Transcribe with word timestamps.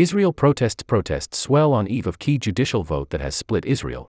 Israel 0.00 0.32
protests 0.32 0.82
protests 0.82 1.36
swell 1.36 1.74
on 1.74 1.86
eve 1.86 2.06
of 2.06 2.18
key 2.18 2.38
judicial 2.38 2.82
vote 2.82 3.10
that 3.10 3.20
has 3.20 3.34
split 3.34 3.66
Israel. 3.66 4.10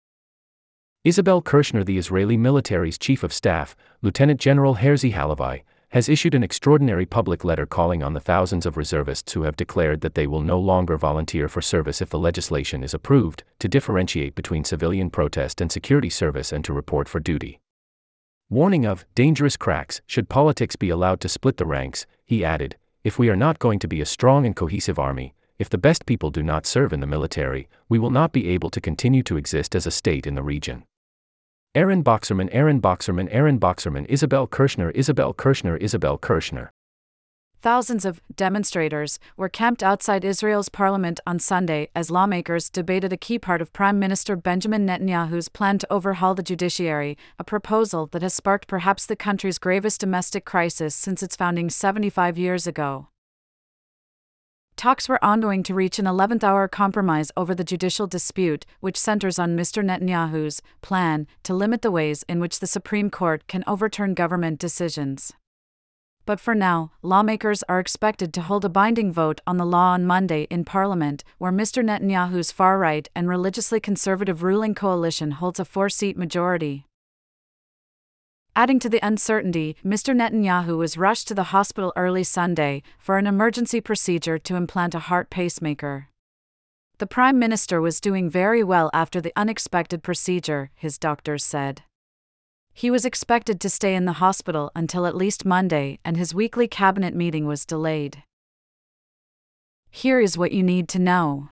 Isabel 1.03 1.41
Kershner, 1.41 1.83
the 1.83 1.96
Israeli 1.96 2.37
military's 2.37 2.99
chief 2.99 3.22
of 3.22 3.33
staff, 3.33 3.75
Lieutenant 4.03 4.38
General 4.38 4.74
Herzi 4.74 5.14
Halevi, 5.14 5.64
has 5.93 6.11
issued 6.11 6.35
an 6.35 6.43
extraordinary 6.43 7.06
public 7.06 7.43
letter 7.43 7.64
calling 7.64 8.03
on 8.03 8.12
the 8.12 8.21
thousands 8.21 8.66
of 8.66 8.77
reservists 8.77 9.32
who 9.32 9.45
have 9.45 9.56
declared 9.56 10.03
that 10.03 10.14
they 10.14 10.27
will 10.27 10.43
no 10.43 10.61
longer 10.61 10.98
volunteer 10.98 11.48
for 11.48 11.62
service 11.62 12.03
if 12.03 12.11
the 12.11 12.19
legislation 12.19 12.85
is 12.85 12.93
approved, 12.93 13.43
to 13.59 13.67
differentiate 13.67 14.35
between 14.35 14.65
civilian 14.65 15.09
protest 15.09 15.59
and 15.59 15.73
security 15.73 16.11
service 16.11 16.52
and 16.52 16.66
to 16.66 16.75
report 16.75 17.09
for 17.09 17.19
duty. 17.19 17.61
Warning 18.51 18.84
of 18.84 19.07
dangerous 19.15 19.57
cracks 19.57 20.02
should 20.05 20.29
politics 20.29 20.77
be 20.77 20.91
allowed 20.91 21.23
to 21.23 21.30
split 21.30 21.57
the 21.57 21.65
ranks, 21.65 22.05
he 22.27 22.45
added, 22.45 22.77
if 23.05 23.19
we 23.19 23.30
are 23.30 23.37
not 23.37 23.59
going 23.59 23.79
to 23.79 23.89
be 23.89 24.02
a 24.02 24.05
strong 24.05 24.45
and 24.45 24.55
cohesive 24.55 24.98
army, 24.98 25.33
if 25.59 25.69
the 25.69 25.79
best 25.79 26.06
people 26.06 26.30
do 26.30 26.43
not 26.43 26.66
serve 26.66 26.93
in 26.93 27.01
the 27.01 27.06
military, 27.06 27.69
we 27.88 27.98
will 27.98 28.10
not 28.10 28.32
be 28.32 28.48
able 28.48 28.70
to 28.70 28.80
continue 28.80 29.23
to 29.24 29.37
exist 29.37 29.74
as 29.74 29.87
a 29.87 29.91
state 29.91 30.27
in 30.27 30.37
the 30.37 30.42
region. 30.42 30.84
Aaron 31.74 32.02
Boxerman, 32.02 32.48
Aaron 32.52 32.80
Boxerman, 32.80 33.28
Aaron 33.30 33.59
Boxerman, 33.59 34.06
Isabel 34.09 34.46
Kershner, 34.46 34.92
Isabel 34.95 35.34
Kershner, 35.34 35.77
Isabel 35.80 36.16
Kershner. 36.16 36.68
Thousands 37.60 38.05
of 38.05 38.20
demonstrators 38.37 39.18
were 39.37 39.48
camped 39.48 39.82
outside 39.82 40.24
Israel's 40.24 40.68
parliament 40.68 41.18
on 41.27 41.41
Sunday 41.41 41.88
as 41.93 42.09
lawmakers 42.09 42.70
debated 42.70 43.12
a 43.12 43.16
key 43.16 43.37
part 43.37 43.60
of 43.60 43.73
Prime 43.73 43.98
Minister 43.98 44.37
Benjamin 44.37 44.87
Netanyahu's 44.87 45.48
plan 45.48 45.79
to 45.79 45.93
overhaul 45.93 46.37
the 46.37 46.43
judiciary, 46.45 47.18
a 47.37 47.43
proposal 47.43 48.06
that 48.12 48.23
has 48.23 48.32
sparked 48.32 48.68
perhaps 48.68 49.06
the 49.06 49.16
country's 49.16 49.59
gravest 49.59 50.01
domestic 50.01 50.45
crisis 50.45 50.95
since 50.95 51.20
its 51.20 51.34
founding 51.34 51.68
75 51.68 52.38
years 52.38 52.68
ago 52.68 53.09
talks 54.78 55.09
were 55.09 55.23
ongoing 55.23 55.64
to 55.64 55.74
reach 55.74 55.98
an 55.98 56.05
11th 56.05 56.45
hour 56.45 56.68
compromise 56.68 57.32
over 57.37 57.52
the 57.52 57.64
judicial 57.64 58.06
dispute, 58.06 58.64
which 58.78 58.96
centers 58.96 59.38
on 59.38 59.56
Mr. 59.56 59.84
Netanyahu's 59.84 60.62
plan 60.80 61.26
to 61.43 61.52
limit 61.52 61.82
the 61.82 61.90
ways 61.90 62.24
in 62.29 62.38
which 62.38 62.60
the 62.60 62.66
Supreme 62.66 63.10
Court 63.10 63.46
can 63.49 63.65
overturn 63.66 64.15
government 64.15 64.61
decisions. 64.61 65.33
But 66.25 66.39
for 66.39 66.55
now, 66.55 66.93
lawmakers 67.03 67.65
are 67.69 67.81
expected 67.81 68.33
to 68.34 68.43
hold 68.43 68.65
a 68.65 68.69
binding 68.69 69.12
vote 69.12 69.41
on 69.47 69.56
the 69.56 69.67
law 69.67 69.95
on 69.95 70.06
Monday 70.06 70.47
in 70.49 70.65
Parliament, 70.65 71.25
where 71.39 71.51
Mr. 71.51 71.83
Netanyahu's 71.84 72.53
far 72.53 72.79
right 72.79 73.09
and 73.17 73.29
religiously 73.29 73.81
conservative 73.81 74.43
ruling 74.43 74.75
coalition 74.75 75.33
holds 75.33 75.59
a 75.59 75.65
four 75.65 75.89
seat 75.89 76.17
majority. 76.17 76.84
Adding 78.59 78.81
to 78.81 78.89
the 78.89 79.06
uncertainty, 79.06 79.77
Mr. 79.84 80.12
Netanyahu 80.17 80.78
was 80.78 80.98
rushed 80.98 81.28
to 81.28 81.34
the 81.37 81.55
hospital 81.55 81.92
early 81.95 82.25
Sunday 82.25 82.83
for 82.98 83.17
an 83.17 83.25
emergency 83.25 83.81
procedure 83.81 84.37
to 84.37 84.56
implant 84.56 84.97
a 84.97 84.98
heart 84.98 85.31
pacemaker. 85.31 86.09
The 86.98 87.06
Prime 87.06 87.39
Minister 87.39 87.81
was 87.81 88.00
doing 88.00 88.28
very 88.28 88.65
well 88.65 88.91
after 88.92 89.20
the 89.20 89.33
unexpected 89.37 90.03
procedure, 90.03 90.73
his 90.75 90.98
doctors 90.98 91.45
said. 91.45 91.83
He 92.73 92.91
was 92.91 93.05
expected 93.05 93.61
to 93.61 93.70
stay 93.70 93.95
in 93.95 94.06
the 94.06 94.15
hospital 94.15 94.72
until 94.75 95.06
at 95.06 95.15
least 95.15 95.45
Monday, 95.45 96.00
and 96.05 96.17
his 96.17 96.34
weekly 96.34 96.67
cabinet 96.67 97.15
meeting 97.15 97.47
was 97.47 97.65
delayed. 97.65 98.25
Here 99.89 100.19
is 100.19 100.37
what 100.37 100.50
you 100.50 100.65
need 100.65 100.89
to 100.89 100.98
know. 100.98 101.50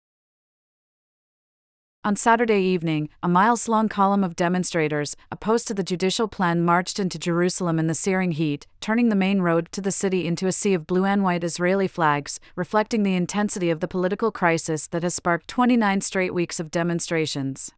On 2.02 2.16
Saturday 2.16 2.62
evening, 2.62 3.10
a 3.22 3.28
miles 3.28 3.68
long 3.68 3.86
column 3.86 4.24
of 4.24 4.34
demonstrators, 4.34 5.16
opposed 5.30 5.68
to 5.68 5.74
the 5.74 5.82
judicial 5.82 6.28
plan, 6.28 6.64
marched 6.64 6.98
into 6.98 7.18
Jerusalem 7.18 7.78
in 7.78 7.88
the 7.88 7.94
searing 7.94 8.32
heat, 8.32 8.66
turning 8.80 9.10
the 9.10 9.14
main 9.14 9.42
road 9.42 9.70
to 9.72 9.82
the 9.82 9.92
city 9.92 10.26
into 10.26 10.46
a 10.46 10.52
sea 10.52 10.72
of 10.72 10.86
blue 10.86 11.04
and 11.04 11.22
white 11.22 11.44
Israeli 11.44 11.86
flags, 11.86 12.40
reflecting 12.56 13.02
the 13.02 13.14
intensity 13.14 13.68
of 13.68 13.80
the 13.80 13.88
political 13.88 14.32
crisis 14.32 14.86
that 14.86 15.02
has 15.02 15.14
sparked 15.14 15.46
29 15.48 16.00
straight 16.00 16.32
weeks 16.32 16.58
of 16.58 16.70
demonstrations. 16.70 17.70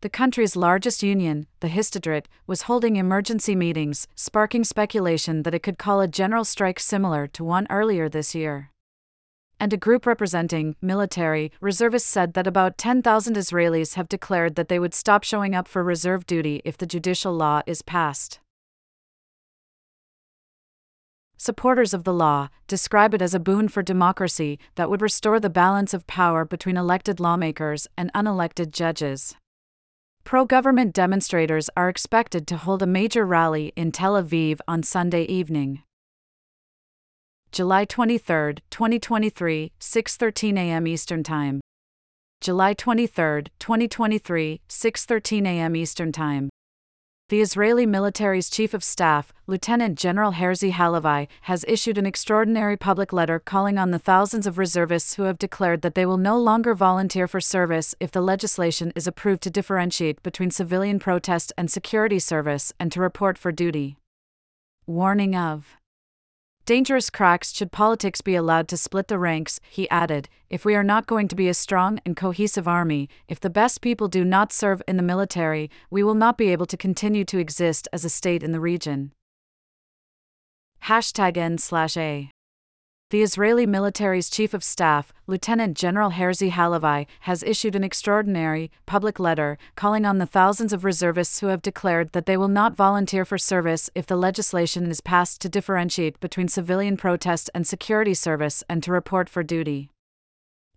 The 0.00 0.08
country's 0.08 0.56
largest 0.56 1.02
union, 1.02 1.46
the 1.60 1.68
Histadrut, 1.68 2.24
was 2.46 2.62
holding 2.62 2.96
emergency 2.96 3.54
meetings, 3.54 4.08
sparking 4.14 4.64
speculation 4.64 5.42
that 5.42 5.52
it 5.52 5.62
could 5.62 5.76
call 5.76 6.00
a 6.00 6.08
general 6.08 6.46
strike 6.46 6.80
similar 6.80 7.26
to 7.26 7.44
one 7.44 7.66
earlier 7.68 8.08
this 8.08 8.34
year 8.34 8.70
and 9.60 9.72
a 9.72 9.76
group 9.76 10.06
representing 10.06 10.76
military 10.80 11.52
reservists 11.60 12.08
said 12.08 12.34
that 12.34 12.46
about 12.46 12.78
10,000 12.78 13.36
Israelis 13.36 13.94
have 13.94 14.08
declared 14.08 14.54
that 14.54 14.68
they 14.68 14.78
would 14.78 14.94
stop 14.94 15.24
showing 15.24 15.54
up 15.54 15.68
for 15.68 15.82
reserve 15.82 16.26
duty 16.26 16.62
if 16.64 16.76
the 16.76 16.86
judicial 16.86 17.32
law 17.32 17.62
is 17.66 17.82
passed. 17.82 18.40
Supporters 21.40 21.94
of 21.94 22.02
the 22.02 22.12
law 22.12 22.48
describe 22.66 23.14
it 23.14 23.22
as 23.22 23.32
a 23.32 23.38
boon 23.38 23.68
for 23.68 23.80
democracy 23.80 24.58
that 24.74 24.90
would 24.90 25.00
restore 25.00 25.38
the 25.38 25.48
balance 25.48 25.94
of 25.94 26.06
power 26.08 26.44
between 26.44 26.76
elected 26.76 27.20
lawmakers 27.20 27.86
and 27.96 28.12
unelected 28.12 28.72
judges. 28.72 29.36
Pro 30.24 30.44
government 30.44 30.92
demonstrators 30.92 31.70
are 31.76 31.88
expected 31.88 32.46
to 32.48 32.56
hold 32.56 32.82
a 32.82 32.86
major 32.86 33.24
rally 33.24 33.72
in 33.76 33.92
Tel 33.92 34.20
Aviv 34.20 34.58
on 34.66 34.82
Sunday 34.82 35.22
evening. 35.22 35.82
July 37.50 37.86
23, 37.86 38.56
2023, 38.70 39.72
6:13 39.80 40.58
a.m. 40.58 40.86
Eastern 40.86 41.22
Time. 41.22 41.60
July 42.42 42.74
23, 42.74 43.44
2023, 43.58 44.60
6:13 44.68 45.46
a.m. 45.46 45.74
Eastern 45.74 46.12
Time. 46.12 46.50
The 47.30 47.40
Israeli 47.40 47.86
military's 47.86 48.50
chief 48.50 48.74
of 48.74 48.84
staff, 48.84 49.32
Lieutenant 49.46 49.98
General 49.98 50.32
Herzi 50.32 50.72
Halevi, 50.72 51.28
has 51.42 51.64
issued 51.66 51.96
an 51.96 52.06
extraordinary 52.06 52.76
public 52.76 53.14
letter 53.14 53.38
calling 53.38 53.78
on 53.78 53.92
the 53.92 53.98
thousands 53.98 54.46
of 54.46 54.58
reservists 54.58 55.14
who 55.14 55.22
have 55.22 55.38
declared 55.38 55.80
that 55.80 55.94
they 55.94 56.04
will 56.04 56.18
no 56.18 56.38
longer 56.38 56.74
volunteer 56.74 57.26
for 57.26 57.40
service 57.40 57.94
if 57.98 58.10
the 58.10 58.20
legislation 58.20 58.92
is 58.94 59.06
approved 59.06 59.42
to 59.42 59.50
differentiate 59.50 60.22
between 60.22 60.50
civilian 60.50 60.98
protest 60.98 61.52
and 61.56 61.70
security 61.70 62.18
service 62.18 62.74
and 62.78 62.92
to 62.92 63.00
report 63.00 63.38
for 63.38 63.52
duty. 63.52 63.96
Warning 64.86 65.34
of 65.34 65.77
Dangerous 66.68 67.08
cracks 67.08 67.54
should 67.54 67.72
politics 67.72 68.20
be 68.20 68.34
allowed 68.34 68.68
to 68.68 68.76
split 68.76 69.08
the 69.08 69.18
ranks, 69.18 69.58
he 69.70 69.88
added. 69.88 70.28
If 70.50 70.66
we 70.66 70.74
are 70.74 70.84
not 70.84 71.06
going 71.06 71.26
to 71.28 71.34
be 71.34 71.48
a 71.48 71.54
strong 71.54 71.98
and 72.04 72.14
cohesive 72.14 72.68
army, 72.68 73.08
if 73.26 73.40
the 73.40 73.48
best 73.48 73.80
people 73.80 74.06
do 74.06 74.22
not 74.22 74.52
serve 74.52 74.82
in 74.86 74.98
the 74.98 75.02
military, 75.02 75.70
we 75.90 76.02
will 76.02 76.14
not 76.14 76.36
be 76.36 76.50
able 76.52 76.66
to 76.66 76.76
continue 76.76 77.24
to 77.24 77.38
exist 77.38 77.88
as 77.90 78.04
a 78.04 78.10
state 78.10 78.42
in 78.42 78.52
the 78.52 78.60
region. 78.60 79.12
Hashtag 80.84 81.38
N 81.38 81.56
slash 81.56 81.96
A 81.96 82.30
the 83.10 83.22
Israeli 83.22 83.64
military's 83.64 84.28
chief 84.28 84.52
of 84.52 84.62
staff, 84.62 85.14
Lieutenant 85.26 85.74
General 85.74 86.10
Herzi 86.10 86.50
Halevi, 86.50 87.08
has 87.20 87.42
issued 87.42 87.74
an 87.74 87.82
extraordinary, 87.82 88.70
public 88.84 89.18
letter 89.18 89.56
calling 89.76 90.04
on 90.04 90.18
the 90.18 90.26
thousands 90.26 90.74
of 90.74 90.84
reservists 90.84 91.40
who 91.40 91.46
have 91.46 91.62
declared 91.62 92.12
that 92.12 92.26
they 92.26 92.36
will 92.36 92.48
not 92.48 92.76
volunteer 92.76 93.24
for 93.24 93.38
service 93.38 93.88
if 93.94 94.06
the 94.06 94.16
legislation 94.16 94.90
is 94.90 95.00
passed 95.00 95.40
to 95.40 95.48
differentiate 95.48 96.20
between 96.20 96.48
civilian 96.48 96.98
protest 96.98 97.48
and 97.54 97.66
security 97.66 98.12
service 98.12 98.62
and 98.68 98.82
to 98.82 98.92
report 98.92 99.30
for 99.30 99.42
duty. 99.42 99.88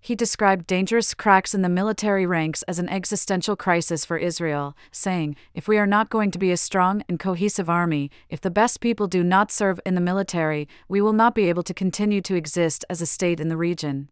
He 0.03 0.15
described 0.15 0.65
dangerous 0.65 1.13
cracks 1.13 1.53
in 1.53 1.61
the 1.61 1.69
military 1.69 2.25
ranks 2.25 2.63
as 2.63 2.79
an 2.79 2.89
existential 2.89 3.55
crisis 3.55 4.03
for 4.03 4.17
Israel, 4.17 4.75
saying, 4.91 5.35
If 5.53 5.67
we 5.67 5.77
are 5.77 5.85
not 5.85 6.09
going 6.09 6.31
to 6.31 6.39
be 6.39 6.51
a 6.51 6.57
strong 6.57 7.03
and 7.07 7.19
cohesive 7.19 7.69
army, 7.69 8.09
if 8.27 8.41
the 8.41 8.49
best 8.49 8.81
people 8.81 9.07
do 9.07 9.23
not 9.23 9.51
serve 9.51 9.79
in 9.85 9.93
the 9.93 10.01
military, 10.01 10.67
we 10.89 11.01
will 11.01 11.13
not 11.13 11.35
be 11.35 11.49
able 11.49 11.61
to 11.61 11.73
continue 11.73 12.19
to 12.21 12.35
exist 12.35 12.83
as 12.89 12.99
a 12.99 13.05
state 13.05 13.39
in 13.39 13.49
the 13.49 13.57
region. 13.57 14.09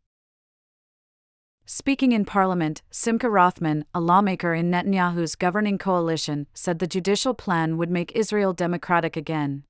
Speaking 1.66 2.12
in 2.12 2.24
Parliament, 2.24 2.84
Simcha 2.92 3.30
Rothman, 3.30 3.86
a 3.94 4.00
lawmaker 4.00 4.54
in 4.54 4.70
Netanyahu's 4.70 5.36
governing 5.36 5.80
coalition, 5.80 6.46
said 6.54 6.78
the 6.78 6.88
judicial 6.88 7.34
plan 7.34 7.78
would 7.78 7.90
make 7.90 8.12
Israel 8.12 8.54
democratic 8.54 9.18
again. 9.18 9.64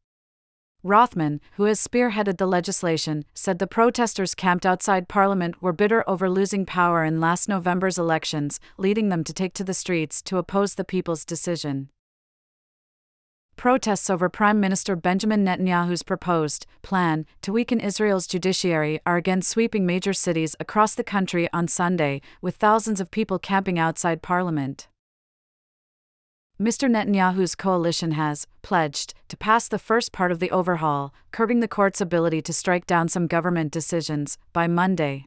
Rothman, 0.83 1.41
who 1.53 1.63
has 1.63 1.85
spearheaded 1.85 2.37
the 2.37 2.45
legislation, 2.45 3.25
said 3.33 3.59
the 3.59 3.67
protesters 3.67 4.33
camped 4.33 4.65
outside 4.65 5.09
Parliament 5.09 5.61
were 5.61 5.73
bitter 5.73 6.03
over 6.07 6.29
losing 6.29 6.65
power 6.65 7.03
in 7.03 7.19
last 7.19 7.49
November's 7.49 7.97
elections, 7.97 8.59
leading 8.77 9.09
them 9.09 9.25
to 9.25 9.33
take 9.33 9.53
to 9.55 9.63
the 9.63 9.73
streets 9.73 10.21
to 10.21 10.37
oppose 10.37 10.75
the 10.75 10.85
people's 10.85 11.25
decision. 11.25 11.89
Protests 13.57 14.09
over 14.09 14.29
Prime 14.29 14.61
Minister 14.61 14.95
Benjamin 14.95 15.43
Netanyahu's 15.43 16.01
proposed 16.01 16.65
plan 16.81 17.25
to 17.41 17.51
weaken 17.51 17.81
Israel's 17.81 18.25
judiciary 18.25 19.01
are 19.05 19.17
again 19.17 19.41
sweeping 19.41 19.85
major 19.85 20.13
cities 20.13 20.55
across 20.61 20.95
the 20.95 21.03
country 21.03 21.49
on 21.51 21.67
Sunday, 21.67 22.21
with 22.41 22.55
thousands 22.55 23.01
of 23.01 23.11
people 23.11 23.37
camping 23.37 23.77
outside 23.77 24.21
Parliament. 24.21 24.87
Mr. 26.61 26.91
Netanyahu's 26.91 27.55
coalition 27.55 28.11
has 28.11 28.45
pledged 28.61 29.13
to 29.29 29.37
pass 29.37 29.69
the 29.69 29.79
first 29.79 30.11
part 30.11 30.29
of 30.29 30.39
the 30.39 30.51
overhaul, 30.51 31.13
curbing 31.31 31.61
the 31.61 31.69
court's 31.69 32.01
ability 32.01 32.41
to 32.41 32.51
strike 32.51 32.85
down 32.85 33.07
some 33.07 33.27
government 33.27 33.71
decisions, 33.71 34.37
by 34.51 34.67
Monday. 34.67 35.23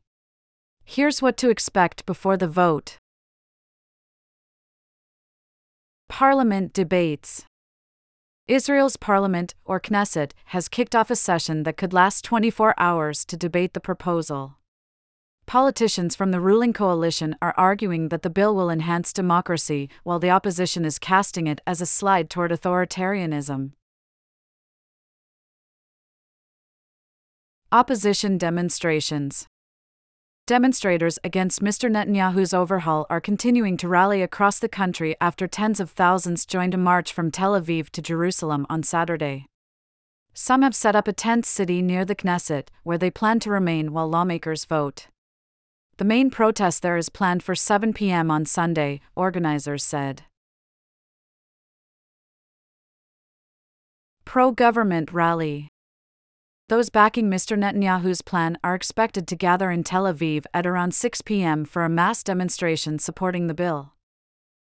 Here's 0.84 1.22
what 1.22 1.38
to 1.38 1.48
expect 1.48 2.04
before 2.04 2.36
the 2.36 2.48
vote 2.48 2.98
Parliament 6.10 6.74
debates. 6.74 7.46
Israel's 8.46 8.98
parliament, 8.98 9.54
or 9.64 9.80
Knesset, 9.80 10.32
has 10.46 10.68
kicked 10.68 10.94
off 10.94 11.10
a 11.10 11.16
session 11.16 11.62
that 11.62 11.78
could 11.78 11.94
last 11.94 12.26
24 12.26 12.74
hours 12.76 13.24
to 13.24 13.38
debate 13.38 13.72
the 13.72 13.80
proposal. 13.80 14.58
Politicians 15.52 16.16
from 16.16 16.30
the 16.30 16.40
ruling 16.40 16.72
coalition 16.72 17.36
are 17.42 17.52
arguing 17.58 18.08
that 18.08 18.22
the 18.22 18.30
bill 18.30 18.56
will 18.56 18.70
enhance 18.70 19.12
democracy, 19.12 19.90
while 20.02 20.18
the 20.18 20.30
opposition 20.30 20.82
is 20.82 20.98
casting 20.98 21.46
it 21.46 21.60
as 21.66 21.82
a 21.82 21.84
slide 21.84 22.30
toward 22.30 22.50
authoritarianism. 22.50 23.72
Opposition 27.70 28.38
demonstrations. 28.38 29.46
Demonstrators 30.46 31.18
against 31.22 31.60
Mr. 31.60 31.90
Netanyahu's 31.90 32.54
overhaul 32.54 33.04
are 33.10 33.20
continuing 33.20 33.76
to 33.76 33.88
rally 33.88 34.22
across 34.22 34.58
the 34.58 34.70
country 34.70 35.16
after 35.20 35.46
tens 35.46 35.80
of 35.80 35.90
thousands 35.90 36.46
joined 36.46 36.72
a 36.72 36.78
march 36.78 37.12
from 37.12 37.30
Tel 37.30 37.60
Aviv 37.60 37.90
to 37.90 38.00
Jerusalem 38.00 38.64
on 38.70 38.82
Saturday. 38.82 39.44
Some 40.32 40.62
have 40.62 40.74
set 40.74 40.96
up 40.96 41.06
a 41.06 41.12
tent 41.12 41.44
city 41.44 41.82
near 41.82 42.06
the 42.06 42.16
Knesset, 42.16 42.68
where 42.84 42.96
they 42.96 43.10
plan 43.10 43.38
to 43.40 43.50
remain 43.50 43.92
while 43.92 44.08
lawmakers 44.08 44.64
vote. 44.64 45.08
The 46.02 46.08
main 46.08 46.30
protest 46.30 46.82
there 46.82 46.96
is 46.96 47.08
planned 47.08 47.44
for 47.44 47.54
7 47.54 47.92
p.m. 47.92 48.28
on 48.28 48.44
Sunday, 48.44 49.00
organizers 49.14 49.84
said. 49.84 50.22
Pro 54.24 54.50
government 54.50 55.12
rally. 55.12 55.68
Those 56.68 56.90
backing 56.90 57.30
Mr. 57.30 57.56
Netanyahu's 57.56 58.20
plan 58.20 58.58
are 58.64 58.74
expected 58.74 59.28
to 59.28 59.36
gather 59.36 59.70
in 59.70 59.84
Tel 59.84 60.12
Aviv 60.12 60.44
at 60.52 60.66
around 60.66 60.92
6 60.92 61.22
p.m. 61.22 61.64
for 61.64 61.84
a 61.84 61.88
mass 61.88 62.24
demonstration 62.24 62.98
supporting 62.98 63.46
the 63.46 63.54
bill. 63.54 63.92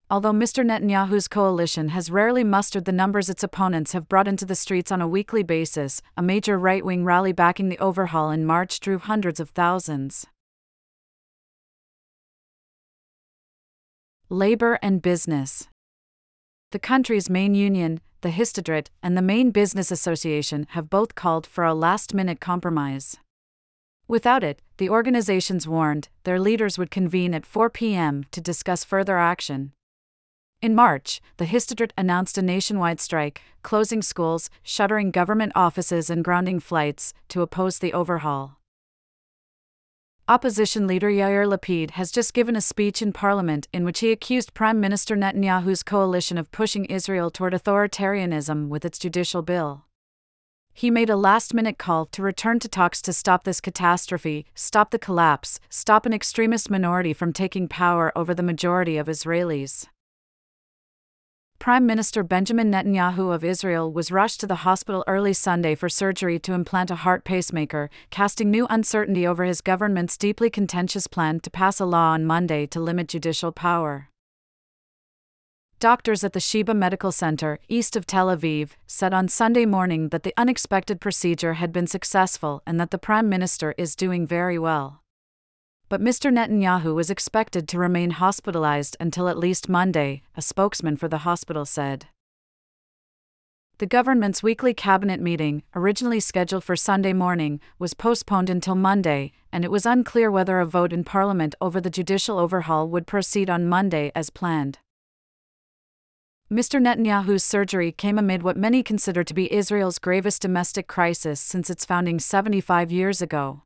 Although 0.09 0.33
Mr. 0.33 0.65
Netanyahu's 0.65 1.27
coalition 1.27 1.89
has 1.89 2.09
rarely 2.09 2.43
mustered 2.43 2.85
the 2.85 2.91
numbers 2.91 3.29
its 3.29 3.43
opponents 3.43 3.91
have 3.91 4.09
brought 4.09 4.27
into 4.27 4.47
the 4.47 4.55
streets 4.55 4.91
on 4.91 4.99
a 4.99 5.07
weekly 5.07 5.43
basis, 5.43 6.01
a 6.17 6.23
major 6.23 6.57
right 6.57 6.83
wing 6.83 7.05
rally 7.05 7.33
backing 7.33 7.69
the 7.69 7.77
overhaul 7.77 8.31
in 8.31 8.47
March 8.47 8.79
drew 8.79 8.97
hundreds 8.97 9.39
of 9.39 9.51
thousands. 9.51 10.25
Labor 14.31 14.77
and 14.83 15.01
business. 15.01 15.69
The 16.69 16.77
country's 16.77 17.31
main 17.31 17.55
union, 17.55 17.99
the 18.21 18.29
Histadrut, 18.29 18.89
and 19.01 19.17
the 19.17 19.23
main 19.23 19.49
business 19.49 19.89
association 19.89 20.67
have 20.73 20.87
both 20.87 21.15
called 21.15 21.47
for 21.47 21.63
a 21.63 21.73
last 21.73 22.13
minute 22.13 22.39
compromise. 22.39 23.17
Without 24.07 24.43
it, 24.43 24.61
the 24.77 24.87
organizations 24.87 25.67
warned, 25.67 26.09
their 26.25 26.39
leaders 26.39 26.77
would 26.77 26.91
convene 26.91 27.33
at 27.33 27.43
4 27.43 27.71
p.m. 27.71 28.23
to 28.29 28.39
discuss 28.39 28.83
further 28.83 29.17
action. 29.17 29.71
In 30.61 30.75
March, 30.75 31.21
the 31.37 31.45
Histadrut 31.45 31.91
announced 31.97 32.37
a 32.37 32.43
nationwide 32.43 32.99
strike, 32.99 33.41
closing 33.63 34.03
schools, 34.03 34.51
shuttering 34.61 35.09
government 35.09 35.53
offices, 35.55 36.11
and 36.11 36.23
grounding 36.23 36.59
flights 36.59 37.15
to 37.29 37.41
oppose 37.41 37.79
the 37.79 37.93
overhaul. 37.93 38.58
Opposition 40.29 40.85
leader 40.85 41.09
Yair 41.09 41.51
Lapid 41.51 41.89
has 41.97 42.11
just 42.11 42.35
given 42.35 42.55
a 42.55 42.61
speech 42.61 43.01
in 43.01 43.11
parliament 43.11 43.67
in 43.73 43.83
which 43.83 44.01
he 44.01 44.11
accused 44.11 44.53
Prime 44.53 44.79
Minister 44.79 45.15
Netanyahu's 45.15 45.81
coalition 45.81 46.37
of 46.37 46.51
pushing 46.51 46.85
Israel 46.85 47.31
toward 47.31 47.51
authoritarianism 47.51 48.67
with 48.67 48.85
its 48.85 48.99
judicial 48.99 49.41
bill. 49.41 49.85
He 50.71 50.91
made 50.91 51.09
a 51.09 51.15
last 51.15 51.55
minute 51.55 51.79
call 51.79 52.05
to 52.05 52.21
return 52.21 52.59
to 52.59 52.67
talks 52.67 53.01
to 53.01 53.11
stop 53.11 53.43
this 53.43 53.59
catastrophe, 53.59 54.45
stop 54.53 54.91
the 54.91 54.99
collapse, 54.99 55.59
stop 55.67 56.05
an 56.05 56.13
extremist 56.13 56.69
minority 56.69 57.11
from 57.11 57.33
taking 57.33 57.67
power 57.67 58.15
over 58.15 58.35
the 58.35 58.43
majority 58.43 58.97
of 58.97 59.07
Israelis. 59.07 59.87
Prime 61.59 61.85
Minister 61.85 62.23
Benjamin 62.23 62.71
Netanyahu 62.71 63.35
of 63.35 63.43
Israel 63.43 63.91
was 63.91 64.13
rushed 64.13 64.39
to 64.39 64.47
the 64.47 64.63
hospital 64.63 65.03
early 65.07 65.33
Sunday 65.33 65.75
for 65.75 65.89
surgery 65.89 66.39
to 66.39 66.53
implant 66.53 66.89
a 66.89 66.95
heart 66.95 67.25
pacemaker, 67.25 67.89
casting 68.11 68.49
new 68.49 68.65
uncertainty 68.69 69.27
over 69.27 69.43
his 69.43 69.59
government's 69.59 70.15
deeply 70.15 70.49
contentious 70.49 71.05
plan 71.05 71.41
to 71.41 71.49
pass 71.49 71.81
a 71.81 71.85
law 71.85 72.11
on 72.11 72.25
Monday 72.25 72.65
to 72.67 72.79
limit 72.79 73.09
judicial 73.09 73.51
power. 73.51 74.07
Doctors 75.79 76.23
at 76.23 76.31
the 76.31 76.39
Sheba 76.39 76.73
Medical 76.73 77.11
Center, 77.11 77.59
east 77.67 77.97
of 77.97 78.07
Tel 78.07 78.27
Aviv, 78.27 78.69
said 78.87 79.13
on 79.13 79.27
Sunday 79.27 79.65
morning 79.65 80.09
that 80.09 80.23
the 80.23 80.33
unexpected 80.37 81.01
procedure 81.01 81.55
had 81.55 81.73
been 81.73 81.87
successful 81.87 82.63
and 82.65 82.79
that 82.79 82.91
the 82.91 82.97
Prime 82.97 83.27
Minister 83.27 83.75
is 83.77 83.97
doing 83.97 84.25
very 84.25 84.57
well 84.57 85.01
but 85.89 85.99
Mr. 85.99 86.31
Netanyahu 86.31 86.93
was 86.93 87.09
expected 87.09 87.67
to 87.67 87.79
remain 87.79 88.11
hospitalized 88.11 88.95
until 88.99 89.27
at 89.27 89.39
least 89.39 89.67
Monday, 89.67 90.21
a 90.37 90.41
spokesman 90.41 90.95
for 90.95 91.07
the 91.07 91.19
hospital 91.19 91.65
said. 91.65 92.05
The 93.79 93.87
government's 93.87 94.43
weekly 94.43 94.75
cabinet 94.75 95.19
meeting, 95.19 95.63
originally 95.73 96.19
scheduled 96.19 96.63
for 96.63 96.75
Sunday 96.75 97.13
morning, 97.13 97.59
was 97.79 97.95
postponed 97.95 98.49
until 98.49 98.75
Monday, 98.75 99.31
and 99.51 99.65
it 99.65 99.71
was 99.71 99.85
unclear 99.85 100.29
whether 100.29 100.59
a 100.59 100.65
vote 100.65 100.93
in 100.93 101.03
Parliament 101.03 101.55
over 101.59 101.81
the 101.81 101.89
judicial 101.89 102.37
overhaul 102.37 102.87
would 102.89 103.07
proceed 103.07 103.49
on 103.49 103.67
Monday 103.67 104.11
as 104.13 104.29
planned. 104.29 104.79
Mr. 106.51 106.79
Netanyahu's 106.81 107.43
surgery 107.43 107.91
came 107.91 108.19
amid 108.19 108.43
what 108.43 108.57
many 108.57 108.83
consider 108.83 109.23
to 109.23 109.33
be 109.33 109.51
Israel's 109.51 109.97
gravest 109.97 110.41
domestic 110.41 110.87
crisis 110.87 111.39
since 111.39 111.69
its 111.69 111.85
founding 111.85 112.19
75 112.19 112.91
years 112.91 113.21
ago 113.21 113.63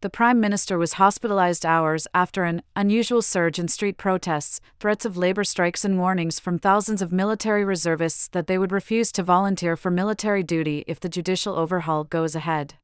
the 0.00 0.10
Prime 0.10 0.38
Minister 0.38 0.78
was 0.78 0.92
hospitalized 0.92 1.66
hours 1.66 2.06
after 2.14 2.44
an 2.44 2.62
unusual 2.76 3.20
surge 3.20 3.58
in 3.58 3.66
street 3.66 3.96
protests, 3.96 4.60
threats 4.78 5.04
of 5.04 5.16
labor 5.16 5.42
strikes, 5.42 5.84
and 5.84 5.98
warnings 5.98 6.38
from 6.38 6.56
thousands 6.58 7.02
of 7.02 7.10
military 7.10 7.64
reservists 7.64 8.28
that 8.28 8.46
they 8.46 8.58
would 8.58 8.70
refuse 8.70 9.10
to 9.10 9.24
volunteer 9.24 9.76
for 9.76 9.90
military 9.90 10.44
duty 10.44 10.84
if 10.86 11.00
the 11.00 11.08
judicial 11.08 11.56
overhaul 11.56 12.04
goes 12.04 12.36
ahead. 12.36 12.74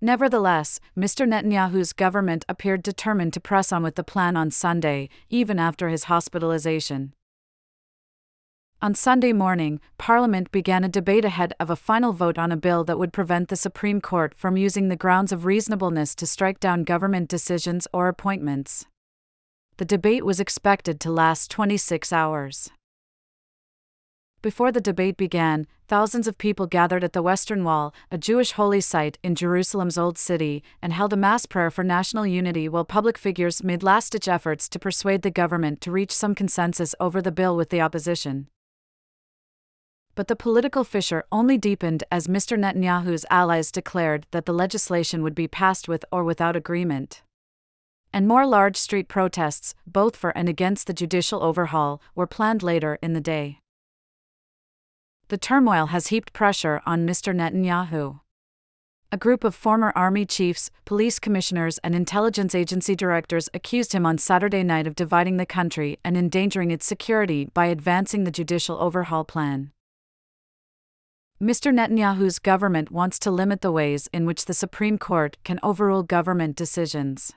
Nevertheless, 0.00 0.78
Mr. 0.96 1.28
Netanyahu's 1.28 1.92
government 1.92 2.44
appeared 2.48 2.82
determined 2.82 3.32
to 3.32 3.40
press 3.40 3.72
on 3.72 3.82
with 3.82 3.96
the 3.96 4.04
plan 4.04 4.36
on 4.36 4.52
Sunday, 4.52 5.08
even 5.28 5.58
after 5.58 5.88
his 5.88 6.04
hospitalization. 6.04 7.12
On 8.82 8.94
Sunday 8.94 9.34
morning, 9.34 9.78
Parliament 9.98 10.50
began 10.50 10.84
a 10.84 10.88
debate 10.88 11.26
ahead 11.26 11.52
of 11.60 11.68
a 11.68 11.76
final 11.76 12.14
vote 12.14 12.38
on 12.38 12.50
a 12.50 12.56
bill 12.56 12.82
that 12.84 12.98
would 12.98 13.12
prevent 13.12 13.50
the 13.50 13.56
Supreme 13.56 14.00
Court 14.00 14.32
from 14.34 14.56
using 14.56 14.88
the 14.88 14.96
grounds 14.96 15.32
of 15.32 15.44
reasonableness 15.44 16.14
to 16.14 16.26
strike 16.26 16.58
down 16.58 16.84
government 16.84 17.28
decisions 17.28 17.86
or 17.92 18.08
appointments. 18.08 18.86
The 19.76 19.84
debate 19.84 20.24
was 20.24 20.40
expected 20.40 20.98
to 21.00 21.12
last 21.12 21.50
26 21.50 22.10
hours. 22.10 22.70
Before 24.40 24.72
the 24.72 24.80
debate 24.80 25.18
began, 25.18 25.66
thousands 25.86 26.26
of 26.26 26.38
people 26.38 26.66
gathered 26.66 27.04
at 27.04 27.12
the 27.12 27.20
Western 27.22 27.64
Wall, 27.64 27.92
a 28.10 28.16
Jewish 28.16 28.52
holy 28.52 28.80
site 28.80 29.18
in 29.22 29.34
Jerusalem's 29.34 29.98
Old 29.98 30.16
City, 30.16 30.62
and 30.80 30.94
held 30.94 31.12
a 31.12 31.18
mass 31.18 31.44
prayer 31.44 31.70
for 31.70 31.84
national 31.84 32.26
unity 32.26 32.66
while 32.66 32.86
public 32.86 33.18
figures 33.18 33.62
made 33.62 33.82
last 33.82 34.12
ditch 34.12 34.26
efforts 34.26 34.70
to 34.70 34.78
persuade 34.78 35.20
the 35.20 35.30
government 35.30 35.82
to 35.82 35.90
reach 35.90 36.12
some 36.12 36.34
consensus 36.34 36.94
over 36.98 37.20
the 37.20 37.30
bill 37.30 37.54
with 37.54 37.68
the 37.68 37.82
opposition. 37.82 38.46
But 40.20 40.28
the 40.28 40.36
political 40.36 40.84
fissure 40.84 41.24
only 41.32 41.56
deepened 41.56 42.04
as 42.12 42.26
Mr. 42.26 42.58
Netanyahu's 42.58 43.24
allies 43.30 43.72
declared 43.72 44.26
that 44.32 44.44
the 44.44 44.52
legislation 44.52 45.22
would 45.22 45.34
be 45.34 45.48
passed 45.48 45.88
with 45.88 46.04
or 46.12 46.24
without 46.24 46.56
agreement. 46.56 47.22
And 48.12 48.28
more 48.28 48.46
large 48.46 48.76
street 48.76 49.08
protests, 49.08 49.74
both 49.86 50.16
for 50.16 50.36
and 50.36 50.46
against 50.46 50.86
the 50.86 50.92
judicial 50.92 51.42
overhaul, 51.42 52.02
were 52.14 52.26
planned 52.26 52.62
later 52.62 52.98
in 53.00 53.14
the 53.14 53.22
day. 53.22 53.60
The 55.28 55.38
turmoil 55.38 55.86
has 55.86 56.08
heaped 56.08 56.34
pressure 56.34 56.82
on 56.84 57.06
Mr. 57.06 57.34
Netanyahu. 57.34 58.20
A 59.10 59.16
group 59.16 59.42
of 59.42 59.54
former 59.54 59.90
army 59.96 60.26
chiefs, 60.26 60.70
police 60.84 61.18
commissioners, 61.18 61.78
and 61.78 61.94
intelligence 61.94 62.54
agency 62.54 62.94
directors 62.94 63.48
accused 63.54 63.94
him 63.94 64.04
on 64.04 64.18
Saturday 64.18 64.64
night 64.64 64.86
of 64.86 64.94
dividing 64.94 65.38
the 65.38 65.46
country 65.46 65.98
and 66.04 66.14
endangering 66.14 66.70
its 66.70 66.84
security 66.84 67.46
by 67.54 67.68
advancing 67.68 68.24
the 68.24 68.30
judicial 68.30 68.76
overhaul 68.82 69.24
plan. 69.24 69.72
Mr. 71.42 71.72
Netanyahu's 71.72 72.38
government 72.38 72.90
wants 72.90 73.18
to 73.18 73.30
limit 73.30 73.62
the 73.62 73.72
ways 73.72 74.10
in 74.12 74.26
which 74.26 74.44
the 74.44 74.52
Supreme 74.52 74.98
Court 74.98 75.38
can 75.42 75.58
overrule 75.62 76.02
government 76.02 76.54
decisions. 76.54 77.32